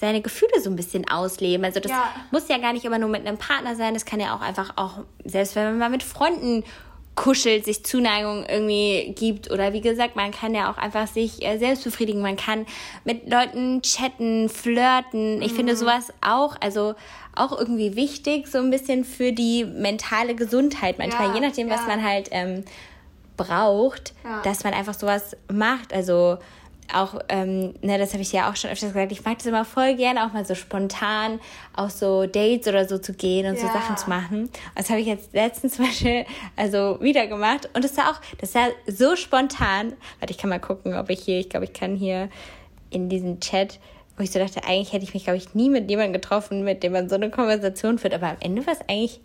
seine 0.00 0.22
Gefühle 0.22 0.60
so 0.60 0.70
ein 0.70 0.76
bisschen 0.76 1.06
ausleben. 1.08 1.62
Also 1.64 1.78
das 1.78 1.92
muss 2.30 2.48
ja 2.48 2.56
gar 2.56 2.72
nicht 2.72 2.86
immer 2.86 2.98
nur 2.98 3.10
mit 3.10 3.26
einem 3.26 3.36
Partner 3.36 3.76
sein, 3.76 3.92
das 3.92 4.06
kann 4.06 4.18
ja 4.18 4.34
auch 4.34 4.40
einfach 4.40 4.72
auch, 4.76 5.04
selbst 5.24 5.54
wenn 5.56 5.64
man 5.64 5.78
mal 5.78 5.90
mit 5.90 6.02
Freunden 6.02 6.64
kuschelt, 7.20 7.66
sich 7.66 7.84
Zuneigung 7.84 8.46
irgendwie 8.48 9.12
gibt 9.14 9.50
oder 9.50 9.74
wie 9.74 9.82
gesagt, 9.82 10.16
man 10.16 10.30
kann 10.30 10.54
ja 10.54 10.72
auch 10.72 10.78
einfach 10.78 11.06
sich 11.06 11.44
äh, 11.44 11.58
selbst 11.58 11.84
befriedigen, 11.84 12.22
man 12.22 12.36
kann 12.36 12.64
mit 13.04 13.30
Leuten 13.30 13.82
chatten, 13.82 14.48
flirten. 14.48 15.42
Ich 15.42 15.52
mhm. 15.52 15.56
finde 15.56 15.76
sowas 15.76 16.14
auch, 16.22 16.56
also 16.60 16.94
auch 17.36 17.58
irgendwie 17.58 17.94
wichtig, 17.94 18.48
so 18.48 18.56
ein 18.56 18.70
bisschen 18.70 19.04
für 19.04 19.32
die 19.32 19.66
mentale 19.66 20.34
Gesundheit 20.34 20.96
manchmal, 20.96 21.28
ja, 21.28 21.34
je 21.34 21.40
nachdem, 21.40 21.68
ja. 21.68 21.74
was 21.74 21.86
man 21.86 22.02
halt 22.02 22.30
ähm, 22.30 22.64
braucht, 23.36 24.14
ja. 24.24 24.40
dass 24.40 24.64
man 24.64 24.72
einfach 24.72 24.94
sowas 24.94 25.36
macht. 25.52 25.92
Also 25.92 26.38
auch, 26.94 27.20
ähm, 27.28 27.74
ne, 27.82 27.98
das 27.98 28.12
habe 28.12 28.22
ich 28.22 28.32
ja 28.32 28.50
auch 28.50 28.56
schon 28.56 28.70
öfters 28.70 28.92
gesagt, 28.92 29.12
ich 29.12 29.24
mag 29.24 29.38
das 29.38 29.46
immer 29.46 29.64
voll 29.64 29.94
gerne, 29.94 30.26
auch 30.26 30.32
mal 30.32 30.44
so 30.44 30.54
spontan 30.54 31.40
auf 31.74 31.90
so 31.90 32.26
Dates 32.26 32.66
oder 32.68 32.86
so 32.86 32.98
zu 32.98 33.12
gehen 33.12 33.46
und 33.46 33.56
ja. 33.56 33.60
so 33.60 33.66
Sachen 33.66 33.96
zu 33.96 34.08
machen. 34.08 34.50
Das 34.74 34.90
habe 34.90 35.00
ich 35.00 35.06
jetzt 35.06 35.32
letztens 35.32 35.74
zum 35.76 35.86
Beispiel 35.86 36.24
also 36.56 36.98
wieder 37.00 37.26
gemacht 37.26 37.68
und 37.74 37.84
das 37.84 37.96
war 37.96 38.10
auch, 38.10 38.20
das 38.38 38.54
war 38.54 38.68
so 38.86 39.16
spontan. 39.16 39.94
Warte, 40.18 40.32
ich 40.32 40.38
kann 40.38 40.50
mal 40.50 40.60
gucken, 40.60 40.94
ob 40.94 41.10
ich 41.10 41.20
hier, 41.20 41.38
ich 41.38 41.48
glaube, 41.48 41.64
ich 41.64 41.72
kann 41.72 41.96
hier 41.96 42.28
in 42.90 43.08
diesen 43.08 43.40
Chat, 43.40 43.78
wo 44.16 44.22
ich 44.22 44.30
so 44.30 44.38
dachte, 44.38 44.64
eigentlich 44.64 44.92
hätte 44.92 45.04
ich 45.04 45.14
mich, 45.14 45.24
glaube 45.24 45.38
ich, 45.38 45.54
nie 45.54 45.70
mit 45.70 45.88
jemandem 45.88 46.12
getroffen, 46.14 46.64
mit 46.64 46.82
dem 46.82 46.92
man 46.92 47.08
so 47.08 47.14
eine 47.14 47.30
Konversation 47.30 47.98
führt, 47.98 48.14
aber 48.14 48.28
am 48.28 48.36
Ende 48.40 48.66
war 48.66 48.74
es 48.74 48.80
eigentlich 48.88 49.20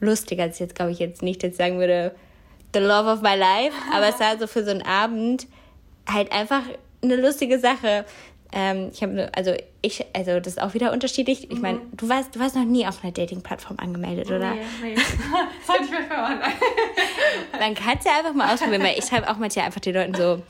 lustiger, 0.00 0.44
als 0.44 0.58
jetzt, 0.58 0.74
glaube 0.74 0.92
ich, 0.92 0.98
jetzt 0.98 1.22
nicht 1.22 1.42
jetzt 1.42 1.58
sagen 1.58 1.78
würde, 1.78 2.14
the 2.72 2.80
love 2.80 3.10
of 3.10 3.22
my 3.22 3.34
life, 3.34 3.74
aber 3.92 4.08
es 4.08 4.20
war 4.20 4.38
so 4.38 4.46
für 4.46 4.64
so 4.64 4.70
einen 4.70 4.82
Abend 4.82 5.46
halt 6.06 6.32
einfach 6.32 6.62
eine 7.02 7.16
lustige 7.16 7.58
Sache. 7.58 8.04
Ähm, 8.50 8.90
ich 8.92 9.02
habe 9.02 9.30
also 9.34 9.52
ich 9.82 10.04
also 10.14 10.40
das 10.40 10.54
ist 10.54 10.62
auch 10.62 10.74
wieder 10.74 10.92
unterschiedlich. 10.92 11.50
Ich 11.50 11.58
meine, 11.60 11.78
mhm. 11.78 11.96
du 11.96 12.08
warst 12.08 12.34
du 12.34 12.40
warst 12.40 12.56
noch 12.56 12.64
nie 12.64 12.86
auf 12.86 13.02
einer 13.02 13.12
Dating-Plattform 13.12 13.76
angemeldet, 13.78 14.28
oder? 14.28 14.54
Nee, 14.54 14.60
nee. 14.82 14.94
Sollte 15.66 15.84
ich 15.84 15.90
mir 15.90 16.06
mal 16.08 16.38
Man 17.58 17.74
kann 17.74 17.98
es 17.98 18.04
ja 18.04 18.18
einfach 18.18 18.32
mal 18.32 18.52
ausprobieren, 18.52 18.82
weil 18.82 18.98
ich 18.98 19.04
schreibe 19.04 19.28
auch 19.30 19.36
manchmal 19.36 19.66
einfach 19.66 19.80
den 19.80 19.94
Leuten 19.94 20.14
so, 20.14 20.42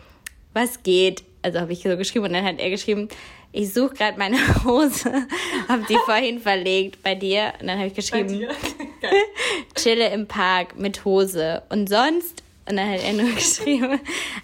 was 0.53 0.83
geht? 0.83 1.25
Also 1.43 1.61
habe 1.61 1.73
ich 1.73 1.83
so 1.83 1.97
geschrieben 1.97 2.27
und 2.27 2.33
dann 2.33 2.45
hat 2.45 2.61
er 2.61 2.71
geschrieben, 2.71 3.09
ich 3.53 3.73
suche 3.73 3.95
gerade 3.95 4.19
meine 4.19 4.39
Hose, 4.65 5.27
habe 5.69 5.85
die 5.89 5.97
vorhin 6.05 6.41
verlegt 6.41 7.03
bei 7.03 7.15
dir 7.15 7.53
und 7.61 7.67
dann 7.67 7.79
habe 7.79 7.89
ich 7.89 7.95
geschrieben, 7.95 8.47
chille 9.75 10.09
im 10.11 10.27
Park 10.27 10.79
mit 10.79 11.05
Hose 11.05 11.63
und 11.69 11.89
sonst 11.89 12.43
und 12.69 12.77
dann 12.77 12.91
hat 12.91 13.03
er 13.03 13.13
nur 13.13 13.31
geschrieben, 13.35 14.01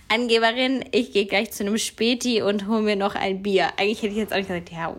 Angeberin, 0.08 0.84
ich 0.92 1.12
gehe 1.12 1.26
gleich 1.26 1.52
zu 1.52 1.64
einem 1.64 1.78
Späti 1.78 2.42
und 2.42 2.66
hole 2.66 2.82
mir 2.82 2.96
noch 2.96 3.14
ein 3.14 3.42
Bier. 3.42 3.68
Eigentlich 3.76 4.02
hätte 4.02 4.12
ich 4.12 4.18
jetzt 4.18 4.32
auch 4.32 4.38
nicht 4.38 4.48
gesagt, 4.48 4.70
ja, 4.70 4.94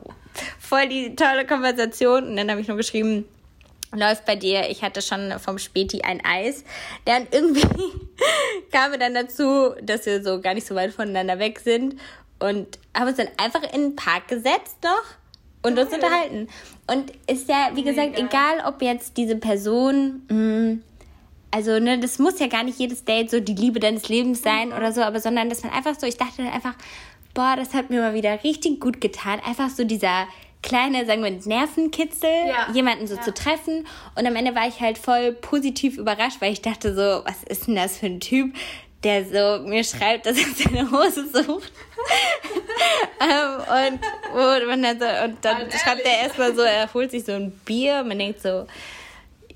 voll 0.60 0.88
die 0.88 1.16
tolle 1.16 1.46
Konversation. 1.46 2.30
Und 2.30 2.36
dann 2.38 2.52
habe 2.52 2.62
ich 2.62 2.68
nur 2.68 2.78
geschrieben, 2.78 3.26
läuft 3.94 4.26
bei 4.26 4.36
dir. 4.36 4.70
Ich 4.70 4.84
hatte 4.84 5.02
schon 5.02 5.34
vom 5.40 5.58
Späti 5.58 6.02
ein 6.02 6.24
Eis. 6.24 6.64
Dann 7.06 7.28
irgendwie 7.32 7.62
kam 8.72 8.92
wir 8.92 9.00
dann 9.00 9.14
dazu, 9.14 9.74
dass 9.82 10.06
wir 10.06 10.24
so 10.24 10.42
gar 10.42 10.54
nicht 10.54 10.68
so 10.68 10.76
weit 10.76 10.94
voneinander 10.94 11.40
weg 11.40 11.60
sind 11.60 11.96
und 12.40 12.80
haben 12.96 13.08
uns 13.08 13.18
dann 13.18 13.30
einfach 13.38 13.64
in 13.74 13.82
den 13.82 13.96
Park 13.96 14.28
gesetzt 14.28 14.78
noch 14.84 15.04
und 15.64 15.80
uns 15.80 15.94
unterhalten. 15.94 16.48
Und 16.88 17.12
ist 17.28 17.50
ja, 17.50 17.72
wie 17.74 17.84
gesagt, 17.84 18.20
egal 18.20 18.64
ob 18.68 18.82
jetzt 18.82 19.18
diese 19.18 19.36
Person 19.38 20.24
mh, 20.30 20.36
mm, 20.36 20.84
also, 21.56 21.80
ne, 21.80 21.98
das 21.98 22.20
muss 22.20 22.38
ja 22.40 22.48
gar 22.48 22.64
nicht 22.64 22.80
jedes 22.80 23.06
Date 23.06 23.32
so 23.32 23.40
die 23.40 23.56
Liebe 23.56 23.80
deines 23.80 24.10
Lebens 24.10 24.42
sein 24.42 24.74
oder 24.74 24.92
so, 24.92 25.00
aber 25.00 25.22
sondern 25.22 25.50
dass 25.50 25.64
man 25.64 25.72
einfach 25.72 25.98
so, 25.98 26.06
ich 26.06 26.18
dachte 26.18 26.44
dann 26.44 26.52
einfach, 26.52 26.74
boah, 27.34 27.56
das 27.56 27.74
hat 27.74 27.90
mir 27.90 28.02
mal 28.02 28.14
wieder 28.14 28.44
richtig 28.44 28.82
gut 28.82 29.00
getan. 29.00 29.40
Einfach 29.40 29.70
so 29.70 29.86
dieser 29.86 30.28
kleine, 30.62 31.06
sagen 31.06 31.24
wir, 31.24 31.32
Nervenkitzel, 31.32 32.30
ja. 32.50 32.68
jemanden 32.74 33.08
so 33.08 33.16
ja. 33.16 33.22
zu 33.22 33.34
treffen. 33.34 33.88
Und 34.16 34.28
am 34.28 34.36
Ende 34.36 34.54
war 34.54 34.68
ich 34.68 34.82
halt 34.82 34.98
voll 34.98 35.32
positiv 35.32 35.98
überrascht, 35.98 36.42
weil 36.42 36.52
ich 36.52 36.62
dachte 36.62 36.94
so, 36.94 37.24
was 37.26 37.42
ist 37.48 37.68
denn 37.68 37.76
das 37.76 38.00
für 38.00 38.08
ein 38.08 38.20
Typ, 38.20 38.54
der 39.06 39.24
so 39.24 39.66
mir 39.66 39.86
schreibt, 39.86 40.26
dass 40.26 40.38
er 40.38 40.48
seine 40.56 40.92
Hose 40.92 41.26
sucht. 41.32 41.72
ähm, 43.22 43.94
und, 43.94 44.00
und, 44.34 44.68
man 44.68 44.84
dann 44.84 45.00
so, 45.00 45.06
und 45.24 45.38
dann 45.42 45.72
schreibt 45.72 46.02
er 46.04 46.24
erstmal 46.24 46.54
so, 46.54 46.64
er 46.64 46.94
holt 46.94 47.12
sich 47.12 47.24
so 47.24 47.32
ein 47.32 47.52
Bier. 47.64 48.04
Man 48.04 48.20
denkt 48.20 48.42
so, 48.42 48.68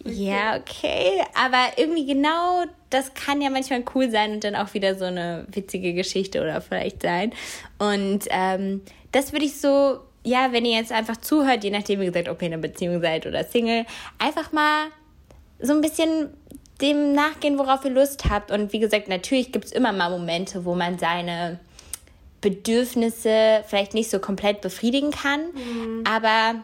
ja, 0.06 0.58
okay. 0.58 1.22
Aber 1.36 1.78
irgendwie 1.78 2.06
genau 2.06 2.64
das 2.90 3.14
kann 3.14 3.42
ja 3.42 3.50
manchmal 3.50 3.84
cool 3.94 4.10
sein 4.10 4.32
und 4.32 4.44
dann 4.44 4.56
auch 4.56 4.74
wieder 4.74 4.96
so 4.96 5.06
eine 5.06 5.46
witzige 5.52 5.94
Geschichte 5.94 6.42
oder 6.42 6.62
vielleicht 6.62 7.02
sein. 7.02 7.34
Und 7.78 8.26
ähm, 8.30 8.82
das 9.12 9.32
würde 9.32 9.46
ich 9.46 9.60
so, 9.60 10.00
ja, 10.24 10.52
wenn 10.52 10.66
ihr 10.66 10.78
jetzt 10.78 10.92
einfach 10.92 11.18
zuhört, 11.18 11.64
je 11.64 11.72
nachdem, 11.72 12.00
wie 12.00 12.06
gesagt, 12.06 12.30
ob 12.30 12.42
ihr 12.42 12.48
in 12.48 12.54
einer 12.54 12.62
Beziehung 12.62 13.02
seid 13.02 13.26
oder 13.26 13.44
Single, 13.44 13.86
einfach 14.18 14.52
mal 14.52 14.88
so 15.60 15.74
ein 15.74 15.82
bisschen 15.82 16.30
dem 16.82 17.14
nachgehen, 17.14 17.58
worauf 17.58 17.84
ihr 17.84 17.92
Lust 17.92 18.30
habt. 18.30 18.52
Und 18.52 18.72
wie 18.74 18.80
gesagt, 18.80 19.10
natürlich 19.10 19.52
gibt 19.52 19.66
es 19.66 19.72
immer 19.72 19.92
mal 19.92 20.10
Momente, 20.10 20.64
wo 20.66 20.76
man 20.76 20.98
seine 20.98 21.60
Bedürfnisse 22.42 23.64
vielleicht 23.68 23.94
nicht 23.94 24.10
so 24.10 24.20
komplett 24.20 24.62
befriedigen 24.62 25.12
kann. 25.12 25.42
Mhm. 25.54 26.04
Aber 26.10 26.56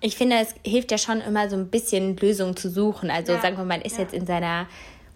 ich 0.00 0.16
finde, 0.16 0.36
es 0.36 0.54
hilft 0.64 0.90
ja 0.90 0.98
schon 0.98 1.20
immer 1.20 1.48
so 1.48 1.56
ein 1.56 1.68
bisschen 1.68 2.16
Lösungen 2.16 2.56
zu 2.56 2.70
suchen. 2.70 3.10
Also 3.10 3.32
ja. 3.32 3.40
sagen 3.40 3.56
wir 3.56 3.64
mal, 3.64 3.78
man 3.78 3.82
ist 3.82 3.96
ja. 3.96 4.02
jetzt 4.02 4.14
in 4.14 4.26
seiner 4.26 4.66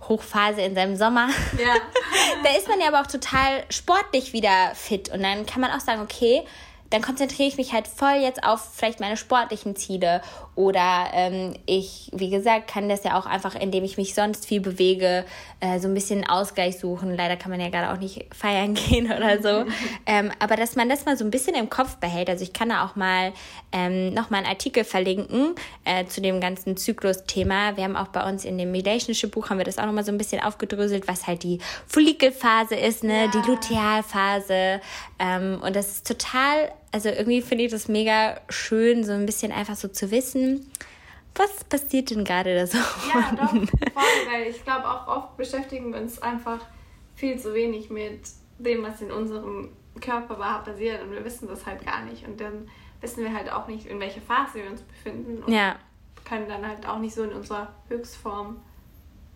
Hochphase 0.09 0.61
in 0.61 0.75
seinem 0.75 0.97
Sommer. 0.97 1.29
Ja. 1.59 1.75
da 2.45 2.51
ist 2.57 2.69
man 2.69 2.81
ja 2.81 2.89
aber 2.89 3.01
auch 3.01 3.07
total 3.07 3.65
sportlich 3.71 4.33
wieder 4.33 4.73
fit. 4.75 5.09
Und 5.09 5.23
dann 5.23 5.47
kann 5.47 5.61
man 5.61 5.71
auch 5.71 5.81
sagen, 5.81 6.01
okay, 6.01 6.43
dann 6.91 7.03
konzentriere 7.03 7.49
ich 7.49 7.57
mich 7.57 7.73
halt 7.73 7.89
voll 7.89 8.21
jetzt 8.21 8.45
auf 8.45 8.75
vielleicht 8.75 9.01
meine 9.01 9.17
sportlichen 9.17 9.75
Ziele. 9.75 10.23
Oder 10.57 11.11
ähm, 11.13 11.55
ich, 11.67 12.11
wie 12.15 12.31
gesagt, 12.31 12.67
kann 12.67 12.89
das 12.89 13.05
ja 13.05 13.19
auch 13.19 13.27
einfach, 13.27 13.55
indem 13.55 13.85
ich 13.85 13.99
mich 13.99 14.15
sonst 14.15 14.47
viel 14.47 14.63
bewege, 14.63 15.27
äh, 15.61 15.79
so 15.79 15.87
ein 15.87 15.93
bisschen 15.93 16.27
Ausgleich 16.27 16.79
suchen. 16.79 17.15
Leider 17.15 17.37
kann 17.37 17.51
man 17.51 17.61
ja 17.61 17.69
gerade 17.69 17.93
auch 17.93 18.01
nicht 18.01 18.25
feiern 18.35 18.73
gehen 18.73 19.13
oder 19.13 19.43
so. 19.43 19.71
ähm, 20.07 20.33
aber 20.39 20.57
dass 20.57 20.75
man 20.75 20.89
das 20.89 21.05
mal 21.05 21.15
so 21.19 21.27
ein 21.27 21.31
bisschen 21.31 21.55
im 21.55 21.69
Kopf 21.69 21.97
behält. 21.97 22.31
Also 22.31 22.43
ich 22.43 22.55
kann 22.55 22.71
da 22.71 22.87
auch 22.87 22.97
mal 22.97 23.35
ähm, 23.71 24.15
nochmal 24.15 24.41
einen 24.41 24.49
Artikel 24.49 24.85
verlinken 24.85 25.55
äh, 25.85 26.07
zu 26.07 26.23
dem 26.23 26.41
ganzen 26.41 26.79
Zyklus-Thema. 26.79 27.77
Wir 27.77 27.85
haben 27.85 27.97
auch 27.97 28.09
bei 28.09 28.27
uns 28.27 28.47
in 28.47 28.57
dem 28.57 28.73
Relationship-Buch 28.73 29.51
haben 29.51 29.59
wir 29.59 29.65
das 29.67 29.77
auch 29.77 29.85
nochmal 29.85 30.05
so 30.05 30.13
ein 30.13 30.17
bisschen 30.19 30.43
aufgedröselt, 30.43 31.07
was 31.07 31.27
halt 31.27 31.43
die 31.43 31.59
Follikelphase 31.87 32.77
ist, 32.77 33.05
ne? 33.05 33.25
Ja. 33.25 33.31
die 33.31 33.47
Lutealphase. 33.47 34.81
Ähm, 35.19 35.61
und 35.63 35.77
das 35.77 35.89
ist 35.89 36.07
total 36.07 36.73
also 36.97 37.11
irgendwie 37.11 37.43
finde 37.43 37.65
ich 37.65 37.71
das 37.71 37.89
mega 37.89 38.41
schön, 38.49 39.05
so 39.05 39.13
ein 39.13 39.27
bisschen 39.27 39.53
einfach 39.53 39.77
so 39.77 39.87
zu 39.87 40.11
wissen, 40.11 40.67
was 41.35 41.63
passiert 41.65 42.09
denn 42.09 42.25
gerade 42.25 42.55
da 42.55 42.67
so? 42.67 42.79
Ja, 42.79 43.33
doch, 43.33 43.51
voll, 43.51 44.33
weil 44.33 44.47
ich 44.49 44.65
glaube 44.65 44.89
auch 44.89 45.07
oft 45.07 45.37
beschäftigen 45.37 45.93
wir 45.93 46.01
uns 46.01 46.23
einfach 46.23 46.61
viel 47.15 47.39
zu 47.39 47.53
wenig 47.53 47.91
mit 47.91 48.21
dem, 48.59 48.83
was 48.83 49.03
in 49.03 49.11
unserem 49.11 49.69
Körper 50.01 50.37
passiert 50.65 51.03
und 51.03 51.13
wir 51.13 51.23
wissen 51.23 51.49
das 51.49 51.67
halt 51.67 51.85
gar 51.85 52.03
nicht 52.03 52.27
und 52.27 52.41
dann 52.41 52.67
wissen 53.03 53.23
wir 53.23 53.35
halt 53.35 53.53
auch 53.53 53.69
nicht, 53.69 53.85
in 53.85 54.01
welcher 54.01 54.23
Phase 54.23 54.55
wir 54.55 54.71
uns 54.71 54.81
befinden 54.81 55.43
und 55.43 55.53
ja. 55.53 55.77
können 56.25 56.49
dann 56.49 56.67
halt 56.67 56.89
auch 56.89 56.99
nicht 56.99 57.15
so 57.15 57.25
in 57.25 57.33
unserer 57.35 57.75
Höchstform 57.91 58.57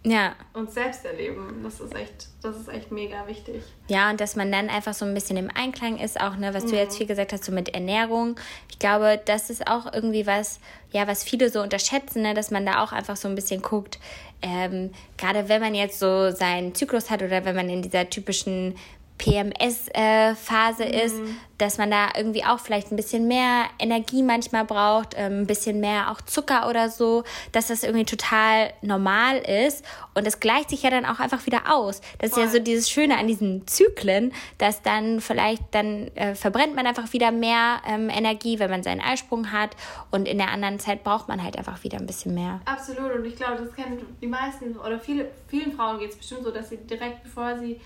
ja. 0.03 0.35
uns 0.55 0.75
selbst 0.75 1.05
erleben. 1.05 1.61
Das 1.63 1.81
ist 1.81 1.95
echt, 1.95 2.29
das 2.43 2.57
ist 2.57 2.69
echt 2.69 2.91
mega 2.91 3.27
wichtig. 3.27 3.63
Ja, 3.89 4.11
und 4.11 4.21
dass 4.21 4.37
man 4.37 4.51
dann 4.51 4.69
einfach 4.69 4.95
so 4.95 5.05
ein 5.05 5.15
bisschen 5.15 5.37
im 5.37 5.51
Einklang 5.55 5.99
ist, 5.99 6.21
auch, 6.21 6.37
ne, 6.37 6.55
was 6.55 6.65
mhm. 6.65 6.71
du 6.71 6.77
jetzt 6.77 6.97
viel 6.97 7.07
gesagt 7.07 7.33
hast, 7.33 7.45
so 7.45 7.53
mit 7.53 7.71
Ernährung. 7.71 8.37
Ich 8.71 8.79
glaube, 8.79 9.21
das 9.25 9.51
ist 9.51 9.67
auch 9.67 9.93
irgendwie 9.93 10.27
was, 10.27 10.61
ja, 10.93 11.07
was 11.07 11.25
viele 11.25 11.51
so 11.51 11.61
unterschätzen, 11.61 12.23
ne, 12.23 12.35
dass 12.35 12.51
man 12.51 12.65
da 12.65 12.83
auch 12.83 12.93
einfach 12.93 13.17
so 13.17 13.29
ein 13.29 13.35
bisschen 13.35 13.63
guckt, 13.63 13.99
ähm, 14.43 14.91
gerade 15.19 15.49
wenn 15.49 15.61
man 15.61 15.75
jetzt 15.75 15.99
so 15.99 16.31
seinen 16.31 16.75
Zyklus 16.75 17.11
hat 17.11 17.23
oder 17.23 17.45
wenn 17.45 17.55
man 17.55 17.69
in 17.69 17.83
dieser 17.83 18.09
typischen 18.09 18.75
PMS-Phase 19.21 20.85
äh, 20.85 21.05
ist, 21.05 21.17
mhm. 21.17 21.37
dass 21.59 21.77
man 21.77 21.91
da 21.91 22.09
irgendwie 22.17 22.43
auch 22.43 22.59
vielleicht 22.59 22.91
ein 22.91 22.97
bisschen 22.97 23.29
mehr 23.29 23.67
Energie 23.79 24.23
manchmal 24.23 24.65
braucht, 24.65 25.15
ähm, 25.15 25.43
ein 25.43 25.47
bisschen 25.47 25.79
mehr 25.79 26.11
auch 26.11 26.23
Zucker 26.23 26.69
oder 26.71 26.89
so, 26.89 27.25
dass 27.53 27.67
das 27.67 27.83
irgendwie 27.83 28.07
total 28.07 28.73
normal 28.81 29.37
ist. 29.37 29.85
Und 30.15 30.27
das 30.27 30.41
gleicht 30.41 30.71
sich 30.71 30.83
ja 30.83 30.91
dann 30.91 31.05
auch 31.05 31.21
einfach 31.21 31.45
wieder 31.45 31.71
aus. 31.71 32.01
Das 32.19 32.31
Voll. 32.31 32.45
ist 32.45 32.55
ja 32.55 32.59
so 32.59 32.65
dieses 32.65 32.89
Schöne 32.89 33.19
an 33.19 33.27
diesen 33.27 33.67
Zyklen, 33.67 34.33
dass 34.57 34.81
dann 34.81 35.21
vielleicht 35.21 35.63
dann 35.73 36.09
äh, 36.15 36.35
verbrennt 36.35 36.75
man 36.75 36.87
einfach 36.87 37.13
wieder 37.13 37.31
mehr 37.31 37.83
ähm, 37.87 38.09
Energie, 38.09 38.59
wenn 38.59 38.71
man 38.71 38.83
seinen 38.83 39.03
Eisprung 39.03 39.53
hat. 39.53 39.77
Und 40.11 40.27
in 40.27 40.39
der 40.39 40.51
anderen 40.51 40.81
Zeit 40.81 41.05
braucht 41.05 41.29
man 41.29 41.45
halt 41.45 41.59
einfach 41.59 41.85
wieder 41.85 41.99
ein 41.99 42.07
bisschen 42.07 42.35
mehr. 42.35 42.63
Absolut. 42.65 43.13
Und 43.13 43.27
ich 43.27 43.37
glaube, 43.37 43.63
das 43.63 43.75
kennen 43.75 44.01
die 44.23 44.27
meisten 44.27 44.79
oder 44.79 44.99
viele, 44.99 45.31
vielen 45.49 45.73
Frauen 45.73 45.99
geht 45.99 46.11
es 46.11 46.17
bestimmt 46.17 46.45
so, 46.45 46.51
dass 46.51 46.71
sie 46.71 46.79
direkt 46.79 47.23
bevor 47.23 47.59
sie 47.59 47.79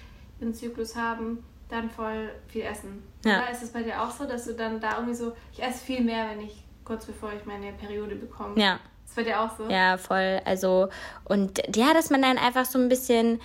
einen 0.45 0.55
Zyklus 0.55 0.97
haben, 0.97 1.45
dann 1.69 1.91
voll 1.91 2.31
viel 2.49 2.63
essen. 2.63 3.03
Ja. 3.25 3.39
Oder 3.39 3.51
ist 3.51 3.63
es 3.63 3.71
bei 3.71 3.83
dir 3.83 4.03
auch 4.03 4.11
so, 4.11 4.27
dass 4.27 4.45
du 4.45 4.55
dann 4.55 4.81
da 4.81 4.97
irgendwie 4.97 5.15
so, 5.15 5.33
ich 5.53 5.63
esse 5.63 5.85
viel 5.85 6.03
mehr, 6.03 6.29
wenn 6.31 6.41
ich 6.41 6.65
kurz 6.85 7.07
bevor 7.07 7.33
ich 7.33 7.45
meine 7.45 7.73
Periode 7.73 8.15
bekomme? 8.15 8.61
Ja. 8.61 8.79
Ist 9.07 9.17
bei 9.17 9.23
dir 9.23 9.41
auch 9.41 9.51
so? 9.57 9.69
Ja, 9.69 9.97
voll. 9.97 10.41
Also, 10.45 10.89
und 11.25 11.63
ja, 11.75 11.95
dass 11.95 12.11
man 12.11 12.23
dann 12.23 12.39
einfach 12.39 12.65
so 12.65 12.79
ein 12.79 12.89
bisschen 12.89 13.41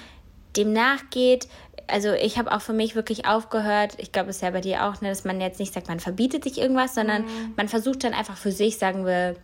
dem 0.55 0.73
nachgeht. 0.73 1.47
Also 1.87 2.11
ich 2.11 2.37
habe 2.37 2.51
auch 2.51 2.61
für 2.61 2.73
mich 2.73 2.95
wirklich 2.95 3.25
aufgehört, 3.25 3.93
ich 3.97 4.11
glaube, 4.11 4.29
es 4.29 4.37
ist 4.37 4.41
ja 4.41 4.51
bei 4.51 4.61
dir 4.61 4.85
auch, 4.85 5.01
ne, 5.01 5.09
dass 5.09 5.25
man 5.25 5.41
jetzt 5.41 5.59
nicht 5.59 5.73
sagt, 5.73 5.87
man 5.87 5.99
verbietet 5.99 6.43
sich 6.43 6.59
irgendwas, 6.59 6.95
sondern 6.95 7.23
mhm. 7.23 7.53
man 7.55 7.67
versucht 7.67 8.03
dann 8.03 8.13
einfach 8.13 8.37
für 8.37 8.51
sich, 8.51 8.77
sagen 8.77 9.05
wir, 9.05 9.35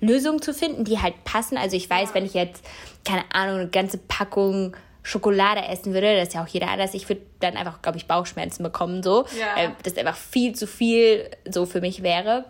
Lösungen 0.00 0.40
zu 0.40 0.54
finden, 0.54 0.84
die 0.84 1.00
halt 1.00 1.24
passen. 1.24 1.56
Also 1.56 1.76
ich 1.76 1.88
weiß, 1.88 2.10
ja. 2.10 2.14
wenn 2.14 2.24
ich 2.24 2.34
jetzt, 2.34 2.64
keine 3.06 3.24
Ahnung, 3.32 3.60
eine 3.60 3.68
ganze 3.68 3.98
Packung 3.98 4.76
Schokolade 5.02 5.62
essen 5.62 5.94
würde, 5.94 6.16
das 6.16 6.28
ist 6.28 6.34
ja 6.34 6.42
auch 6.42 6.48
jeder 6.48 6.68
anders, 6.68 6.94
ich 6.94 7.08
würde 7.08 7.22
dann 7.40 7.56
einfach, 7.56 7.82
glaube 7.82 7.98
ich, 7.98 8.06
Bauchschmerzen 8.06 8.62
bekommen, 8.62 9.02
so. 9.02 9.24
Ja. 9.38 9.64
Äh, 9.64 9.70
das 9.82 9.96
einfach 9.96 10.16
viel 10.16 10.54
zu 10.54 10.66
viel 10.66 11.30
so 11.48 11.66
für 11.66 11.80
mich 11.80 12.02
wäre. 12.02 12.44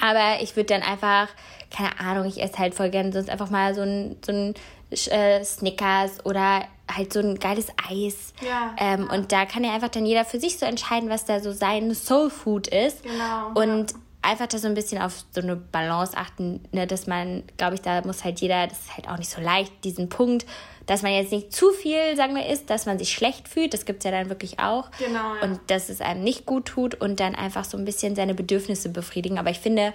Aber 0.00 0.40
ich 0.40 0.54
würde 0.54 0.74
dann 0.74 0.82
einfach, 0.82 1.28
keine 1.70 1.98
Ahnung, 1.98 2.26
ich 2.26 2.40
esse 2.40 2.58
halt 2.58 2.74
voll 2.74 2.90
gerne 2.90 3.12
sonst 3.12 3.28
einfach 3.28 3.50
mal 3.50 3.74
so 3.74 3.82
ein, 3.82 4.16
so 4.24 4.32
ein 4.32 4.54
äh, 4.90 5.44
Snickers 5.44 6.24
oder 6.24 6.64
halt 6.90 7.12
so 7.12 7.20
ein 7.20 7.38
geiles 7.38 7.68
Eis. 7.90 8.32
Ja, 8.40 8.74
ähm. 8.78 9.08
Und 9.10 9.32
da 9.32 9.44
kann 9.44 9.64
ja 9.64 9.74
einfach 9.74 9.88
dann 9.88 10.06
jeder 10.06 10.24
für 10.24 10.38
sich 10.38 10.58
so 10.58 10.66
entscheiden, 10.66 11.10
was 11.10 11.24
da 11.24 11.40
so 11.40 11.52
sein 11.52 11.94
Soul 11.94 12.30
Food 12.30 12.68
ist. 12.68 13.02
Genau. 13.02 13.48
Und 13.54 13.92
ja 13.92 13.98
einfach 14.22 14.46
da 14.46 14.58
so 14.58 14.68
ein 14.68 14.74
bisschen 14.74 15.00
auf 15.00 15.24
so 15.30 15.40
eine 15.40 15.56
Balance 15.56 16.16
achten, 16.16 16.60
ne, 16.72 16.86
dass 16.86 17.06
man, 17.06 17.44
glaube 17.56 17.74
ich, 17.74 17.80
da 17.80 18.02
muss 18.02 18.24
halt 18.24 18.40
jeder, 18.40 18.66
das 18.66 18.78
ist 18.78 18.96
halt 18.96 19.08
auch 19.08 19.18
nicht 19.18 19.30
so 19.30 19.40
leicht, 19.40 19.84
diesen 19.84 20.08
Punkt, 20.08 20.44
dass 20.86 21.02
man 21.02 21.12
jetzt 21.12 21.32
nicht 21.32 21.52
zu 21.52 21.70
viel, 21.70 22.16
sagen 22.16 22.34
wir, 22.34 22.46
isst, 22.46 22.70
dass 22.70 22.86
man 22.86 22.98
sich 22.98 23.12
schlecht 23.12 23.46
fühlt, 23.46 23.74
das 23.74 23.84
gibt 23.84 23.98
es 23.98 24.04
ja 24.04 24.10
dann 24.10 24.30
wirklich 24.30 24.58
auch. 24.58 24.90
Genau. 24.98 25.34
Ja. 25.34 25.42
Und 25.42 25.60
dass 25.68 25.90
es 25.90 26.00
einem 26.00 26.24
nicht 26.24 26.46
gut 26.46 26.64
tut 26.64 26.94
und 26.94 27.20
dann 27.20 27.34
einfach 27.34 27.64
so 27.64 27.76
ein 27.76 27.84
bisschen 27.84 28.16
seine 28.16 28.34
Bedürfnisse 28.34 28.88
befriedigen. 28.88 29.38
Aber 29.38 29.50
ich 29.50 29.58
finde, 29.58 29.92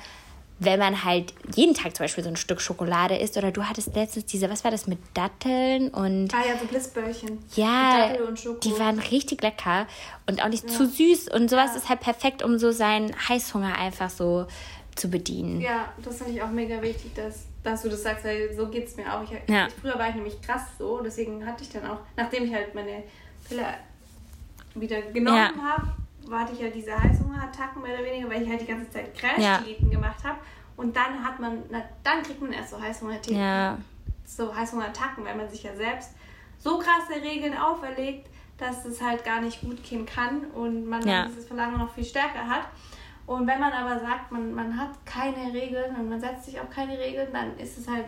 wenn 0.66 0.80
man 0.80 1.04
halt 1.04 1.34
jeden 1.56 1.74
Tag 1.74 1.96
zum 1.96 2.04
Beispiel 2.04 2.24
so 2.24 2.30
ein 2.30 2.36
Stück 2.36 2.62
Schokolade 2.62 3.16
isst 3.18 3.38
oder 3.38 3.52
du 3.52 3.64
hattest 3.64 3.96
letztens 3.96 4.26
diese, 4.26 4.50
was 4.50 4.64
war 4.64 4.72
das 4.72 4.88
mit 4.88 5.00
Datteln 5.14 5.90
und. 5.90 6.34
Ah 6.34 6.46
ja, 6.48 6.58
so 6.60 6.66
Blitzbällchen. 6.66 7.40
Ja, 7.56 8.14
die 8.64 8.80
waren 8.80 9.00
richtig 9.00 9.42
lecker 9.42 9.88
und 10.28 10.44
auch 10.44 10.50
nicht 10.50 10.70
ja. 10.70 10.76
zu 10.76 10.88
süß 10.88 11.30
und 11.30 11.50
sowas 11.50 11.72
ja. 11.72 11.78
ist 11.78 11.90
halt 11.90 12.00
perfekt, 12.00 12.44
um 12.44 12.58
so 12.58 12.72
seinen 12.72 13.14
Heißhunger 13.30 13.78
einfach 13.78 14.10
so 14.10 14.48
zu 14.96 15.10
bedienen. 15.10 15.62
Ja, 15.62 15.92
das 16.04 16.18
finde 16.18 16.34
ich 16.34 16.42
auch 16.42 16.52
mega 16.52 16.82
wichtig, 16.82 17.14
dass, 17.16 17.46
dass 17.64 17.82
du 17.82 17.90
das 17.90 18.04
sagst, 18.04 18.26
weil 18.26 18.54
so 18.56 18.68
geht 18.68 18.88
es 18.88 18.96
mir 18.96 19.12
auch. 19.12 19.24
Ich, 19.24 19.32
ja. 19.50 19.68
ich, 19.68 19.74
früher 19.74 19.98
war 19.98 20.10
ich 20.10 20.16
nämlich 20.16 20.42
krass 20.42 20.64
so, 20.78 21.02
deswegen 21.02 21.46
hatte 21.46 21.64
ich 21.64 21.70
dann 21.70 21.86
auch, 21.86 22.00
nachdem 22.16 22.46
ich 22.46 22.54
halt 22.54 22.76
meine 22.76 23.04
Pille 23.48 23.66
wieder 24.76 25.02
genommen 25.02 25.62
habe, 25.64 25.94
hatte 26.40 26.54
ich 26.54 26.60
ja 26.60 26.70
diese 26.70 26.98
Heißhungerattacken 26.98 27.82
mehr 27.82 27.96
oder 27.96 28.06
weniger, 28.06 28.30
weil 28.30 28.44
ich 28.44 28.50
halt 28.50 28.62
die 28.62 28.66
ganze 28.66 28.90
Zeit 28.90 29.16
Crash-Diäten 29.16 29.90
ja. 29.90 29.96
gemacht 29.96 30.24
habe. 30.24 30.40
Und 30.76 30.96
dann 30.96 31.24
hat 31.24 31.40
man, 31.40 31.64
na, 31.70 31.84
dann 32.04 32.24
kriegt 32.24 32.42
man 32.42 32.52
erst 32.52 32.72
so 32.72 32.82
Heißhungerattacken, 32.82 33.38
ja. 33.38 33.78
so 34.26 34.54
Heißhungerattacken, 34.56 35.24
weil 35.24 35.36
man 35.36 35.50
sich 35.50 35.64
ja 35.64 35.76
selbst 35.76 36.12
so 36.58 36.80
krasse 36.80 37.22
Regeln 37.22 37.58
auferlegt, 37.58 38.28
dass 38.58 38.86
es 38.86 39.02
halt 39.02 39.24
gar 39.24 39.42
nicht 39.42 39.62
gut 39.62 39.84
gehen 39.84 40.06
kann 40.06 40.46
und 40.54 40.88
man 40.88 41.06
ja. 41.08 41.26
dieses 41.26 41.46
Verlangen 41.46 41.78
noch 41.78 41.94
viel 41.94 42.06
stärker 42.06 42.48
hat. 42.48 42.68
Und 43.26 43.48
wenn 43.48 43.60
man 43.60 43.72
aber 43.72 44.00
sagt, 44.00 44.32
man, 44.32 44.54
man 44.54 44.78
hat 44.78 44.92
keine 45.06 45.54
Regeln 45.54 45.96
und 45.96 46.10
man 46.10 46.20
setzt 46.20 46.46
sich 46.46 46.60
auch 46.60 46.70
keine 46.70 46.98
Regeln, 46.98 47.28
dann 47.32 47.58
ist 47.58 47.78
es 47.78 47.88
halt 47.88 48.08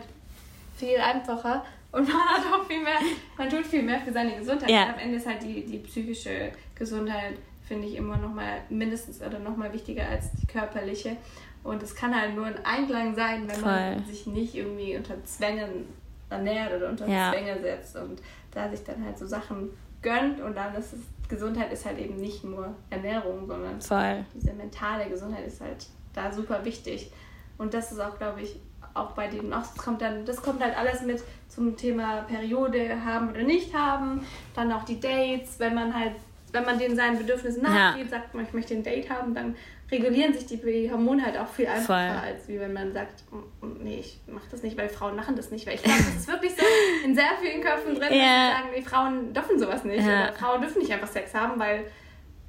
viel 0.76 0.98
einfacher 0.98 1.64
und 1.92 2.06
man 2.08 2.18
hat 2.18 2.42
auch 2.52 2.66
viel 2.66 2.82
mehr, 2.82 2.98
man 3.38 3.48
tut 3.48 3.66
viel 3.66 3.82
mehr 3.82 4.00
für 4.00 4.12
seine 4.12 4.36
Gesundheit. 4.36 4.70
Ja. 4.70 4.90
Am 4.90 4.98
Ende 4.98 5.16
ist 5.16 5.26
halt 5.26 5.42
die, 5.42 5.64
die 5.64 5.78
psychische 5.78 6.52
Gesundheit 6.74 7.38
finde 7.66 7.88
ich 7.88 7.96
immer 7.96 8.16
noch 8.16 8.32
mal 8.32 8.60
mindestens 8.68 9.20
oder 9.20 9.38
noch 9.38 9.56
mal 9.56 9.72
wichtiger 9.72 10.08
als 10.08 10.32
die 10.32 10.46
körperliche. 10.46 11.16
Und 11.62 11.82
es 11.82 11.94
kann 11.94 12.18
halt 12.18 12.34
nur 12.34 12.46
ein 12.46 12.64
Einklang 12.64 13.14
sein, 13.14 13.48
wenn 13.48 13.56
Voll. 13.56 13.72
man 13.72 14.04
sich 14.06 14.26
nicht 14.26 14.54
irgendwie 14.54 14.96
unter 14.96 15.22
Zwängen 15.24 15.86
ernährt 16.30 16.72
oder 16.74 16.88
unter 16.88 17.08
ja. 17.08 17.32
Zwänge 17.32 17.60
setzt 17.60 17.96
und 17.96 18.22
da 18.52 18.68
sich 18.70 18.84
dann 18.84 19.04
halt 19.04 19.18
so 19.18 19.26
Sachen 19.26 19.70
gönnt 20.00 20.40
und 20.40 20.56
dann 20.56 20.74
ist 20.74 20.92
es, 20.92 21.00
Gesundheit 21.28 21.72
ist 21.72 21.84
halt 21.84 21.98
eben 21.98 22.16
nicht 22.16 22.44
nur 22.44 22.74
Ernährung, 22.90 23.46
sondern 23.46 23.80
Voll. 23.80 24.24
diese 24.34 24.52
mentale 24.52 25.08
Gesundheit 25.08 25.46
ist 25.46 25.60
halt 25.60 25.86
da 26.14 26.32
super 26.32 26.64
wichtig. 26.64 27.10
Und 27.58 27.74
das 27.74 27.90
ist 27.90 28.00
auch, 28.00 28.16
glaube 28.16 28.42
ich, 28.42 28.60
auch 28.94 29.12
bei 29.12 29.26
denen, 29.28 29.52
auch 29.52 29.62
das 29.62 29.76
kommt 29.76 30.00
dann, 30.02 30.24
das 30.24 30.40
kommt 30.40 30.62
halt 30.62 30.76
alles 30.76 31.02
mit 31.02 31.22
zum 31.48 31.76
Thema 31.76 32.22
Periode 32.22 33.04
haben 33.04 33.30
oder 33.30 33.42
nicht 33.42 33.74
haben, 33.74 34.24
dann 34.54 34.72
auch 34.72 34.84
die 34.84 35.00
Dates, 35.00 35.58
wenn 35.58 35.74
man 35.74 35.94
halt 35.94 36.14
wenn 36.56 36.64
man 36.64 36.78
den 36.78 36.96
seinen 36.96 37.18
Bedürfnissen 37.18 37.62
nachgeht, 37.62 38.04
ja. 38.04 38.10
sagt 38.10 38.34
man, 38.34 38.44
ich 38.44 38.52
möchte 38.52 38.74
ein 38.74 38.82
Date 38.82 39.10
haben, 39.10 39.34
dann 39.34 39.54
regulieren 39.90 40.32
sich 40.32 40.46
die 40.46 40.90
Hormone 40.90 41.24
halt 41.24 41.38
auch 41.38 41.48
viel 41.48 41.66
einfacher, 41.66 41.84
Voll. 41.86 42.28
als 42.28 42.48
wie 42.48 42.58
wenn 42.58 42.72
man 42.72 42.92
sagt, 42.92 43.22
mm, 43.30 43.66
mm, 43.66 43.78
nee, 43.84 43.98
ich 44.00 44.20
mache 44.26 44.46
das 44.50 44.62
nicht, 44.62 44.76
weil 44.76 44.88
Frauen 44.88 45.14
machen 45.14 45.36
das 45.36 45.50
nicht. 45.50 45.66
Weil 45.66 45.74
ich 45.74 45.82
glaube, 45.82 45.98
das 45.98 46.16
ist 46.16 46.28
wirklich 46.28 46.52
so 46.56 46.62
in 47.04 47.14
sehr 47.14 47.30
vielen 47.40 47.62
Köpfen 47.62 47.94
drin, 47.94 48.12
ja. 48.12 48.48
dass 48.48 48.56
sagen, 48.56 48.68
nee, 48.74 48.82
Frauen 48.82 49.32
dürfen 49.32 49.58
sowas 49.58 49.84
nicht. 49.84 50.04
Ja. 50.04 50.32
Frauen 50.32 50.60
dürfen 50.60 50.80
nicht 50.80 50.92
einfach 50.92 51.08
Sex 51.08 51.34
haben, 51.34 51.60
weil 51.60 51.84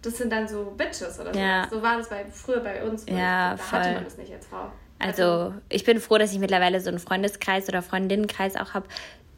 das 0.01 0.17
sind 0.17 0.31
dann 0.31 0.47
so 0.47 0.73
Bitches 0.77 1.19
oder 1.19 1.33
so. 1.33 1.39
Ja. 1.39 1.67
So 1.69 1.81
war 1.81 1.97
das 1.97 2.09
bei, 2.09 2.25
früher 2.31 2.61
bei 2.61 2.83
uns. 2.83 3.05
Ja, 3.07 3.51
da 3.51 3.57
voll. 3.57 3.79
hatte 3.79 3.93
man 3.93 4.03
das 4.03 4.17
nicht 4.17 4.33
als 4.33 4.47
Frau. 4.47 4.71
Also, 4.99 5.23
also 5.23 5.53
ich 5.69 5.83
bin 5.83 5.99
froh, 5.99 6.17
dass 6.17 6.31
ich 6.33 6.39
mittlerweile 6.39 6.79
so 6.79 6.89
einen 6.89 6.99
Freundeskreis 6.99 7.69
oder 7.69 7.83
Freundinnenkreis 7.83 8.55
auch 8.55 8.73
habe, 8.73 8.87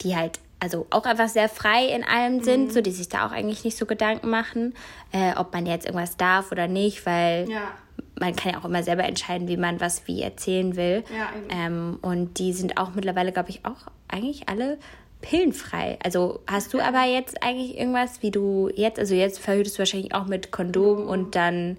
die 0.01 0.15
halt 0.15 0.39
also 0.59 0.87
auch 0.89 1.05
einfach 1.05 1.29
sehr 1.29 1.49
frei 1.49 1.85
in 1.87 2.03
allem 2.03 2.43
sind, 2.43 2.67
mhm. 2.67 2.71
so 2.71 2.81
die 2.81 2.91
sich 2.91 3.09
da 3.09 3.25
auch 3.25 3.31
eigentlich 3.31 3.63
nicht 3.63 3.77
so 3.77 3.85
Gedanken 3.85 4.29
machen, 4.29 4.73
äh, 5.11 5.33
ob 5.35 5.53
man 5.53 5.65
jetzt 5.65 5.85
irgendwas 5.85 6.17
darf 6.17 6.51
oder 6.51 6.67
nicht, 6.67 7.05
weil 7.05 7.49
ja. 7.49 7.71
man 8.19 8.35
kann 8.35 8.53
ja 8.53 8.59
auch 8.59 8.65
immer 8.65 8.83
selber 8.83 9.03
entscheiden, 9.03 9.47
wie 9.47 9.57
man 9.57 9.79
was 9.79 10.07
wie 10.07 10.21
erzählen 10.21 10.75
will. 10.75 11.03
Ja, 11.15 11.29
ähm, 11.49 11.99
und 12.01 12.39
die 12.39 12.53
sind 12.53 12.77
auch 12.77 12.93
mittlerweile, 12.93 13.31
glaube 13.31 13.49
ich, 13.49 13.65
auch 13.65 13.87
eigentlich 14.07 14.49
alle 14.49 14.77
pillenfrei. 15.21 15.97
Also 16.03 16.41
hast 16.47 16.73
du 16.73 16.79
aber 16.79 17.03
jetzt 17.05 17.43
eigentlich 17.43 17.77
irgendwas, 17.77 18.21
wie 18.21 18.31
du 18.31 18.69
jetzt, 18.73 18.99
also 18.99 19.15
jetzt 19.15 19.39
verhütest 19.39 19.75
du 19.75 19.79
wahrscheinlich 19.79 20.13
auch 20.13 20.25
mit 20.25 20.51
Kondom 20.51 21.03
mhm. 21.03 21.09
und 21.09 21.35
dann 21.35 21.77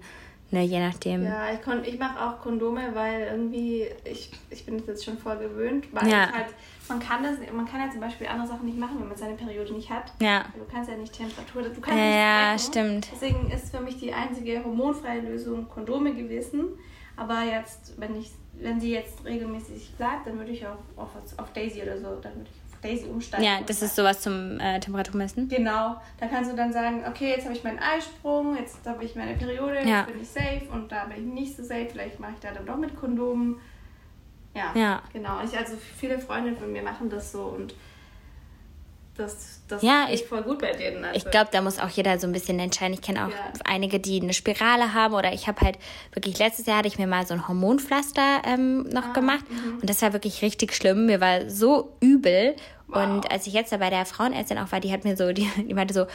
Ne, 0.51 0.63
je 0.63 0.79
nachdem. 0.79 1.23
Ja, 1.23 1.45
ich, 1.49 1.87
ich 1.87 1.97
mache 1.97 2.21
auch 2.21 2.41
Kondome, 2.41 2.93
weil 2.93 3.21
irgendwie, 3.31 3.87
ich, 4.03 4.31
ich 4.49 4.65
bin 4.65 4.83
jetzt 4.85 5.05
schon 5.05 5.17
voll 5.17 5.37
gewöhnt, 5.37 5.85
weil 5.93 6.09
ja. 6.09 6.29
halt, 6.29 6.47
man 6.89 6.99
kann 6.99 7.23
das, 7.23 7.35
man 7.53 7.65
kann 7.65 7.79
ja 7.79 7.89
zum 7.89 8.01
Beispiel 8.01 8.27
andere 8.27 8.47
Sachen 8.47 8.65
nicht 8.65 8.77
machen, 8.77 8.97
wenn 8.99 9.07
man 9.07 9.17
seine 9.17 9.35
Periode 9.35 9.73
nicht 9.73 9.89
hat. 9.89 10.11
Ja. 10.19 10.43
Du 10.53 10.65
kannst 10.69 10.89
ja 10.89 10.97
nicht 10.97 11.13
Temperatur, 11.13 11.63
du 11.63 11.79
kannst 11.79 11.97
ja, 11.97 12.05
nicht 12.05 12.15
Ja, 12.15 12.57
stimmt. 12.59 13.07
Deswegen 13.13 13.49
ist 13.49 13.73
für 13.73 13.79
mich 13.79 13.97
die 13.97 14.13
einzige 14.13 14.61
hormonfreie 14.61 15.21
Lösung 15.21 15.69
Kondome 15.69 16.13
gewesen. 16.13 16.65
Aber 17.15 17.43
jetzt, 17.43 17.93
wenn 17.97 18.19
ich, 18.19 18.31
wenn 18.59 18.79
sie 18.81 18.91
jetzt 18.91 19.23
regelmäßig 19.23 19.93
bleibt, 19.95 20.27
dann 20.27 20.37
würde 20.37 20.51
ich 20.51 20.65
auch 20.67 20.77
auf, 20.97 21.09
auf 21.37 21.53
Daisy 21.53 21.81
oder 21.81 21.97
so, 21.97 22.15
dann 22.21 22.35
würde 22.35 22.49
ich 22.53 22.60
Daisy 22.81 23.05
umsteigen. 23.05 23.45
Ja, 23.45 23.59
das 23.65 23.81
ist 23.81 23.95
sowas 23.95 24.21
zum 24.21 24.59
äh, 24.59 24.79
Temperaturmessen. 24.79 25.47
Genau. 25.47 25.95
Da 26.19 26.27
kannst 26.27 26.51
du 26.51 26.55
dann 26.55 26.73
sagen, 26.73 27.03
okay, 27.07 27.29
jetzt 27.29 27.45
habe 27.45 27.55
ich 27.55 27.63
meinen 27.63 27.79
Eisprung, 27.79 28.57
jetzt 28.57 28.85
habe 28.85 29.03
ich 29.03 29.15
meine 29.15 29.35
Periode, 29.35 29.87
ja. 29.87 29.99
jetzt 29.99 30.07
bin 30.07 30.21
ich 30.21 30.29
safe 30.29 30.67
und 30.71 30.91
da 30.91 31.05
bin 31.05 31.17
ich 31.17 31.33
nicht 31.33 31.57
so 31.57 31.63
safe. 31.63 31.87
Vielleicht 31.91 32.19
mache 32.19 32.31
ich 32.33 32.39
da 32.39 32.51
dann 32.51 32.65
doch 32.65 32.77
mit 32.77 32.95
Kondomen. 32.95 33.57
Ja, 34.55 34.71
ja. 34.75 35.01
genau. 35.13 35.41
Ich, 35.43 35.57
also 35.57 35.75
viele 35.97 36.19
Freunde 36.19 36.55
von 36.55 36.71
mir 36.71 36.83
machen 36.83 37.09
das 37.09 37.31
so 37.31 37.43
und 37.43 37.73
das, 39.21 39.61
das 39.67 39.81
ja, 39.81 40.07
ich, 40.11 40.25
voll 40.25 40.41
gut 40.43 40.59
bei 40.59 40.71
denen. 40.73 41.03
Also. 41.03 41.17
Ich 41.17 41.31
glaube, 41.31 41.49
da 41.51 41.61
muss 41.61 41.79
auch 41.79 41.89
jeder 41.89 42.19
so 42.19 42.27
ein 42.27 42.33
bisschen 42.33 42.59
entscheiden. 42.59 42.93
Ich 42.93 43.01
kenne 43.01 43.25
auch 43.25 43.29
ja. 43.29 43.53
einige, 43.65 43.99
die 43.99 44.21
eine 44.21 44.33
Spirale 44.33 44.93
haben 44.93 45.13
oder 45.13 45.33
ich 45.33 45.47
habe 45.47 45.61
halt 45.61 45.77
wirklich, 46.13 46.39
letztes 46.39 46.65
Jahr 46.65 46.79
hatte 46.79 46.87
ich 46.87 46.97
mir 46.97 47.07
mal 47.07 47.25
so 47.25 47.33
ein 47.33 47.47
Hormonpflaster 47.47 48.41
ähm, 48.45 48.83
noch 48.89 49.09
ah, 49.09 49.13
gemacht 49.13 49.45
mh. 49.49 49.81
und 49.81 49.89
das 49.89 50.01
war 50.01 50.13
wirklich 50.13 50.41
richtig 50.41 50.75
schlimm. 50.75 51.05
Mir 51.05 51.21
war 51.21 51.49
so 51.49 51.95
übel 51.99 52.55
wow. 52.87 53.03
und 53.05 53.31
als 53.31 53.47
ich 53.47 53.53
jetzt 53.53 53.71
da 53.71 53.77
bei 53.77 53.89
der 53.89 54.05
Frauenärztin 54.05 54.57
auch 54.57 54.71
war, 54.71 54.79
die 54.79 54.91
hat 54.91 55.03
mir 55.03 55.15
so, 55.15 55.31
die, 55.31 55.49
die 55.57 55.73
meinte 55.73 55.93
so, 55.93 56.05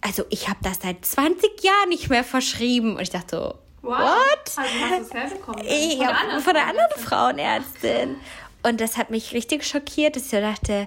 also 0.00 0.24
ich 0.30 0.48
habe 0.48 0.58
das 0.62 0.80
seit 0.82 1.04
20 1.04 1.62
Jahren 1.62 1.88
nicht 1.88 2.10
mehr 2.10 2.24
verschrieben 2.24 2.96
und 2.96 3.02
ich 3.02 3.10
dachte 3.10 3.36
so, 3.36 3.54
Wow. 3.82 3.98
What? 3.98 4.58
Also 4.58 4.60
hast 4.60 4.98
du 5.00 5.02
es 5.02 5.12
herbekommen? 5.12 5.64
Ja, 5.66 6.14
von, 6.14 6.40
von 6.40 6.54
der 6.54 6.66
anderen 6.68 6.92
Frauenärztin. 6.98 8.16
Und 8.62 8.80
das 8.80 8.96
hat 8.96 9.10
mich 9.10 9.32
richtig 9.32 9.64
schockiert, 9.64 10.16
dass 10.16 10.24
ich 10.24 10.30
so 10.30 10.40
dachte, 10.40 10.86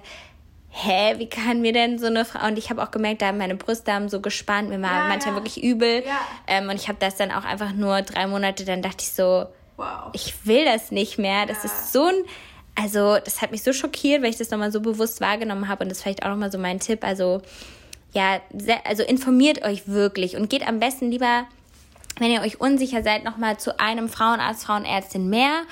hä, 0.78 1.14
wie 1.16 1.28
kann 1.28 1.62
mir 1.62 1.72
denn 1.72 1.98
so 1.98 2.06
eine 2.06 2.26
Frau, 2.26 2.46
und 2.46 2.58
ich 2.58 2.68
habe 2.68 2.82
auch 2.82 2.90
gemerkt, 2.90 3.22
da 3.22 3.28
haben 3.28 3.38
meine 3.38 3.56
Brüste 3.56 3.94
haben 3.94 4.10
so 4.10 4.20
gespannt, 4.20 4.68
mir 4.68 4.80
war 4.82 4.92
ja, 4.92 5.08
manchmal 5.08 5.34
ja. 5.34 5.40
wirklich 5.40 5.64
übel. 5.64 6.04
Ja. 6.04 6.20
Ähm, 6.46 6.68
und 6.68 6.76
ich 6.76 6.88
habe 6.88 6.98
das 7.00 7.16
dann 7.16 7.32
auch 7.32 7.44
einfach 7.44 7.72
nur 7.72 8.02
drei 8.02 8.26
Monate, 8.26 8.66
dann 8.66 8.82
dachte 8.82 8.98
ich 9.00 9.12
so, 9.12 9.46
wow. 9.78 10.10
ich 10.12 10.46
will 10.46 10.66
das 10.66 10.90
nicht 10.90 11.18
mehr. 11.18 11.46
Das 11.46 11.64
ist 11.64 11.94
so 11.94 12.04
ein, 12.04 12.14
also 12.74 13.16
das 13.24 13.40
hat 13.40 13.52
mich 13.52 13.62
so 13.62 13.72
schockiert, 13.72 14.22
weil 14.22 14.28
ich 14.28 14.36
das 14.36 14.50
nochmal 14.50 14.70
so 14.70 14.82
bewusst 14.82 15.22
wahrgenommen 15.22 15.66
habe 15.68 15.82
und 15.82 15.88
das 15.88 15.98
ist 15.98 16.02
vielleicht 16.02 16.24
auch 16.24 16.28
nochmal 16.28 16.52
so 16.52 16.58
mein 16.58 16.78
Tipp. 16.78 17.04
Also 17.04 17.40
ja, 18.12 18.40
sehr, 18.54 18.86
also 18.86 19.02
informiert 19.02 19.64
euch 19.64 19.88
wirklich 19.88 20.36
und 20.36 20.50
geht 20.50 20.68
am 20.68 20.78
besten 20.78 21.10
lieber, 21.10 21.46
wenn 22.18 22.30
ihr 22.30 22.42
euch 22.42 22.60
unsicher 22.60 23.02
seid, 23.02 23.24
nochmal 23.24 23.58
zu 23.58 23.80
einem 23.80 24.10
Frauenarzt, 24.10 24.64
Frauenärztin 24.64 25.30
mehr 25.30 25.62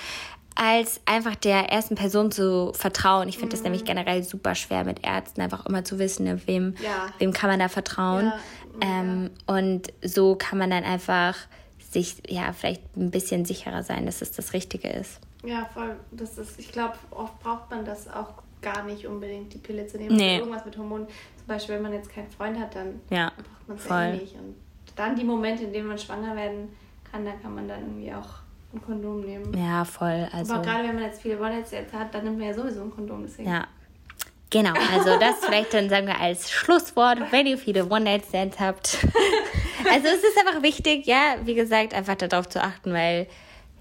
als 0.54 1.00
einfach 1.04 1.34
der 1.34 1.70
ersten 1.70 1.94
Person 1.94 2.30
zu 2.30 2.72
vertrauen. 2.74 3.28
Ich 3.28 3.36
finde 3.36 3.48
mhm. 3.48 3.58
das 3.58 3.62
nämlich 3.62 3.84
generell 3.84 4.22
super 4.22 4.54
schwer 4.54 4.84
mit 4.84 5.04
Ärzten, 5.04 5.40
einfach 5.40 5.66
immer 5.66 5.84
zu 5.84 5.98
wissen, 5.98 6.24
ne, 6.24 6.40
wem, 6.46 6.74
ja. 6.82 7.08
wem 7.18 7.32
kann 7.32 7.50
man 7.50 7.58
da 7.58 7.68
vertrauen. 7.68 8.26
Ja. 8.26 8.40
Ähm, 8.80 9.30
und 9.46 9.92
so 10.02 10.36
kann 10.36 10.58
man 10.58 10.70
dann 10.70 10.84
einfach 10.84 11.36
sich 11.90 12.16
ja 12.28 12.52
vielleicht 12.52 12.96
ein 12.96 13.10
bisschen 13.10 13.44
sicherer 13.44 13.82
sein, 13.82 14.06
dass 14.06 14.20
es 14.22 14.32
das 14.32 14.52
Richtige 14.52 14.88
ist. 14.88 15.20
Ja, 15.44 15.68
voll. 15.72 15.96
Das 16.10 16.38
ist, 16.38 16.58
ich 16.58 16.72
glaube, 16.72 16.94
oft 17.10 17.38
braucht 17.40 17.70
man 17.70 17.84
das 17.84 18.08
auch 18.08 18.42
gar 18.62 18.82
nicht 18.84 19.06
unbedingt, 19.06 19.52
die 19.52 19.58
Pille 19.58 19.86
zu 19.86 19.98
nehmen. 19.98 20.16
Nee. 20.16 20.38
Irgendwas 20.38 20.64
mit 20.64 20.76
Hormonen. 20.76 21.06
Zum 21.06 21.46
Beispiel, 21.46 21.76
wenn 21.76 21.82
man 21.82 21.92
jetzt 21.92 22.10
keinen 22.10 22.30
Freund 22.30 22.58
hat, 22.58 22.74
dann 22.74 23.00
ja, 23.10 23.30
braucht 23.36 23.88
man 23.88 24.12
es 24.12 24.18
eh 24.18 24.22
nicht. 24.22 24.34
Und 24.34 24.54
dann 24.96 25.16
die 25.16 25.24
Momente, 25.24 25.64
in 25.64 25.72
denen 25.72 25.88
man 25.88 25.98
schwanger 25.98 26.34
werden 26.34 26.70
kann, 27.10 27.24
da 27.24 27.32
kann 27.32 27.54
man 27.54 27.68
dann 27.68 27.80
irgendwie 27.82 28.12
auch 28.12 28.43
ein 28.74 28.82
Kondom 28.82 29.20
nehmen. 29.20 29.56
Ja, 29.56 29.84
voll. 29.84 30.28
Also, 30.32 30.54
Aber 30.54 30.62
gerade 30.62 30.88
wenn 30.88 30.94
man 30.94 31.04
jetzt 31.04 31.22
viele 31.22 31.38
Wallets 31.40 31.70
jetzt 31.70 31.92
hat, 31.92 32.14
dann 32.14 32.24
nimmt 32.24 32.38
man 32.38 32.48
ja 32.48 32.54
sowieso 32.54 32.82
ein 32.82 32.90
Kondom. 32.90 33.22
Deswegen. 33.22 33.50
Ja. 33.50 33.66
Genau, 34.50 34.72
also 34.92 35.18
das 35.18 35.44
vielleicht 35.44 35.74
dann 35.74 35.88
sagen 35.88 36.06
wir 36.06 36.20
als 36.20 36.48
Schlusswort, 36.48 37.18
wenn 37.32 37.46
ihr 37.46 37.58
viele 37.58 37.88
One-Night-Stands 37.88 38.60
habt. 38.60 38.98
Also 39.86 40.08
es 40.08 40.24
ist 40.24 40.38
einfach 40.38 40.62
wichtig, 40.62 41.06
ja, 41.06 41.36
wie 41.44 41.54
gesagt, 41.54 41.92
einfach 41.92 42.14
darauf 42.14 42.48
zu 42.48 42.62
achten, 42.62 42.94
weil 42.94 43.26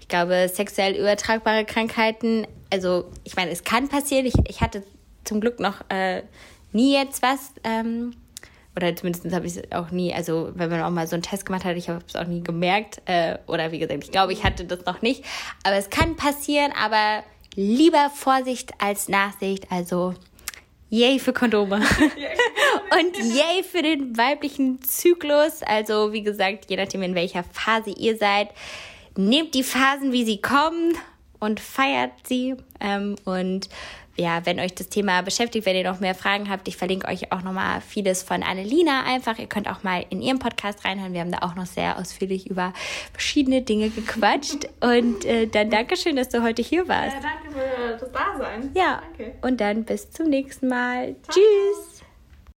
ich 0.00 0.06
glaube, 0.06 0.50
sexuell 0.52 0.94
übertragbare 0.96 1.64
Krankheiten, 1.64 2.46
also 2.70 3.10
ich 3.24 3.36
meine, 3.36 3.50
es 3.50 3.64
kann 3.64 3.88
passieren. 3.88 4.26
Ich, 4.26 4.34
ich 4.46 4.60
hatte 4.60 4.82
zum 5.24 5.40
Glück 5.40 5.60
noch 5.60 5.80
äh, 5.88 6.22
nie 6.72 6.92
jetzt 6.92 7.22
was, 7.22 7.54
ähm, 7.64 8.14
oder 8.76 8.94
zumindest 8.96 9.32
habe 9.32 9.46
ich 9.46 9.56
es 9.56 9.72
auch 9.72 9.90
nie, 9.90 10.12
also 10.12 10.50
wenn 10.54 10.70
man 10.70 10.82
auch 10.82 10.90
mal 10.90 11.06
so 11.06 11.14
einen 11.14 11.22
Test 11.22 11.46
gemacht 11.46 11.64
hat, 11.64 11.76
ich 11.76 11.88
habe 11.88 12.04
es 12.06 12.16
auch 12.16 12.26
nie 12.26 12.42
gemerkt, 12.42 13.02
äh, 13.04 13.38
oder 13.46 13.70
wie 13.72 13.78
gesagt, 13.78 14.02
ich 14.02 14.10
glaube, 14.10 14.32
ich 14.32 14.44
hatte 14.44 14.64
das 14.64 14.84
noch 14.84 15.00
nicht. 15.02 15.24
Aber 15.62 15.76
es 15.76 15.90
kann 15.90 16.16
passieren, 16.16 16.72
aber 16.82 17.22
lieber 17.54 18.10
Vorsicht 18.14 18.72
als 18.78 19.08
Nachsicht, 19.08 19.70
also 19.70 20.14
Yay 20.90 21.18
für 21.18 21.32
Kondome. 21.32 21.76
und 21.80 23.16
yay 23.34 23.64
für 23.64 23.82
den 23.82 24.16
weiblichen 24.16 24.80
Zyklus. 24.82 25.62
Also, 25.62 26.12
wie 26.12 26.22
gesagt, 26.22 26.70
je 26.70 26.76
nachdem, 26.76 27.02
in 27.02 27.16
welcher 27.16 27.42
Phase 27.42 27.90
ihr 27.90 28.16
seid, 28.16 28.50
nehmt 29.16 29.54
die 29.54 29.64
Phasen, 29.64 30.12
wie 30.12 30.24
sie 30.24 30.40
kommen 30.40 30.96
und 31.40 31.58
feiert 31.58 32.12
sie. 32.24 32.54
Ähm, 32.80 33.16
und 33.24 33.68
ja, 34.16 34.46
wenn 34.46 34.60
euch 34.60 34.74
das 34.74 34.88
Thema 34.88 35.22
beschäftigt, 35.22 35.66
wenn 35.66 35.76
ihr 35.76 35.84
noch 35.84 36.00
mehr 36.00 36.14
Fragen 36.14 36.48
habt, 36.48 36.68
ich 36.68 36.76
verlinke 36.76 37.08
euch 37.08 37.32
auch 37.32 37.42
nochmal 37.42 37.80
vieles 37.80 38.22
von 38.22 38.42
Annelina 38.42 39.04
einfach. 39.04 39.38
Ihr 39.38 39.46
könnt 39.46 39.68
auch 39.68 39.82
mal 39.82 40.04
in 40.10 40.22
ihrem 40.22 40.38
Podcast 40.38 40.84
reinhören. 40.84 41.12
Wir 41.12 41.20
haben 41.20 41.32
da 41.32 41.38
auch 41.42 41.54
noch 41.54 41.66
sehr 41.66 41.98
ausführlich 41.98 42.48
über 42.48 42.72
verschiedene 43.12 43.62
Dinge 43.62 43.90
gequatscht. 43.90 44.68
Und 44.80 45.24
äh, 45.24 45.46
dann 45.46 45.70
Dankeschön, 45.70 46.16
dass 46.16 46.28
du 46.28 46.42
heute 46.42 46.62
hier 46.62 46.86
warst. 46.86 47.16
Ja, 47.16 47.20
danke 47.22 47.58
für 47.58 47.98
das 47.98 48.12
Dasein. 48.12 48.70
Ja, 48.74 49.02
danke. 49.16 49.34
und 49.42 49.60
dann 49.60 49.84
bis 49.84 50.10
zum 50.10 50.28
nächsten 50.28 50.68
Mal. 50.68 51.16
Ciao. 51.22 51.34
Tschüss. 51.34 51.93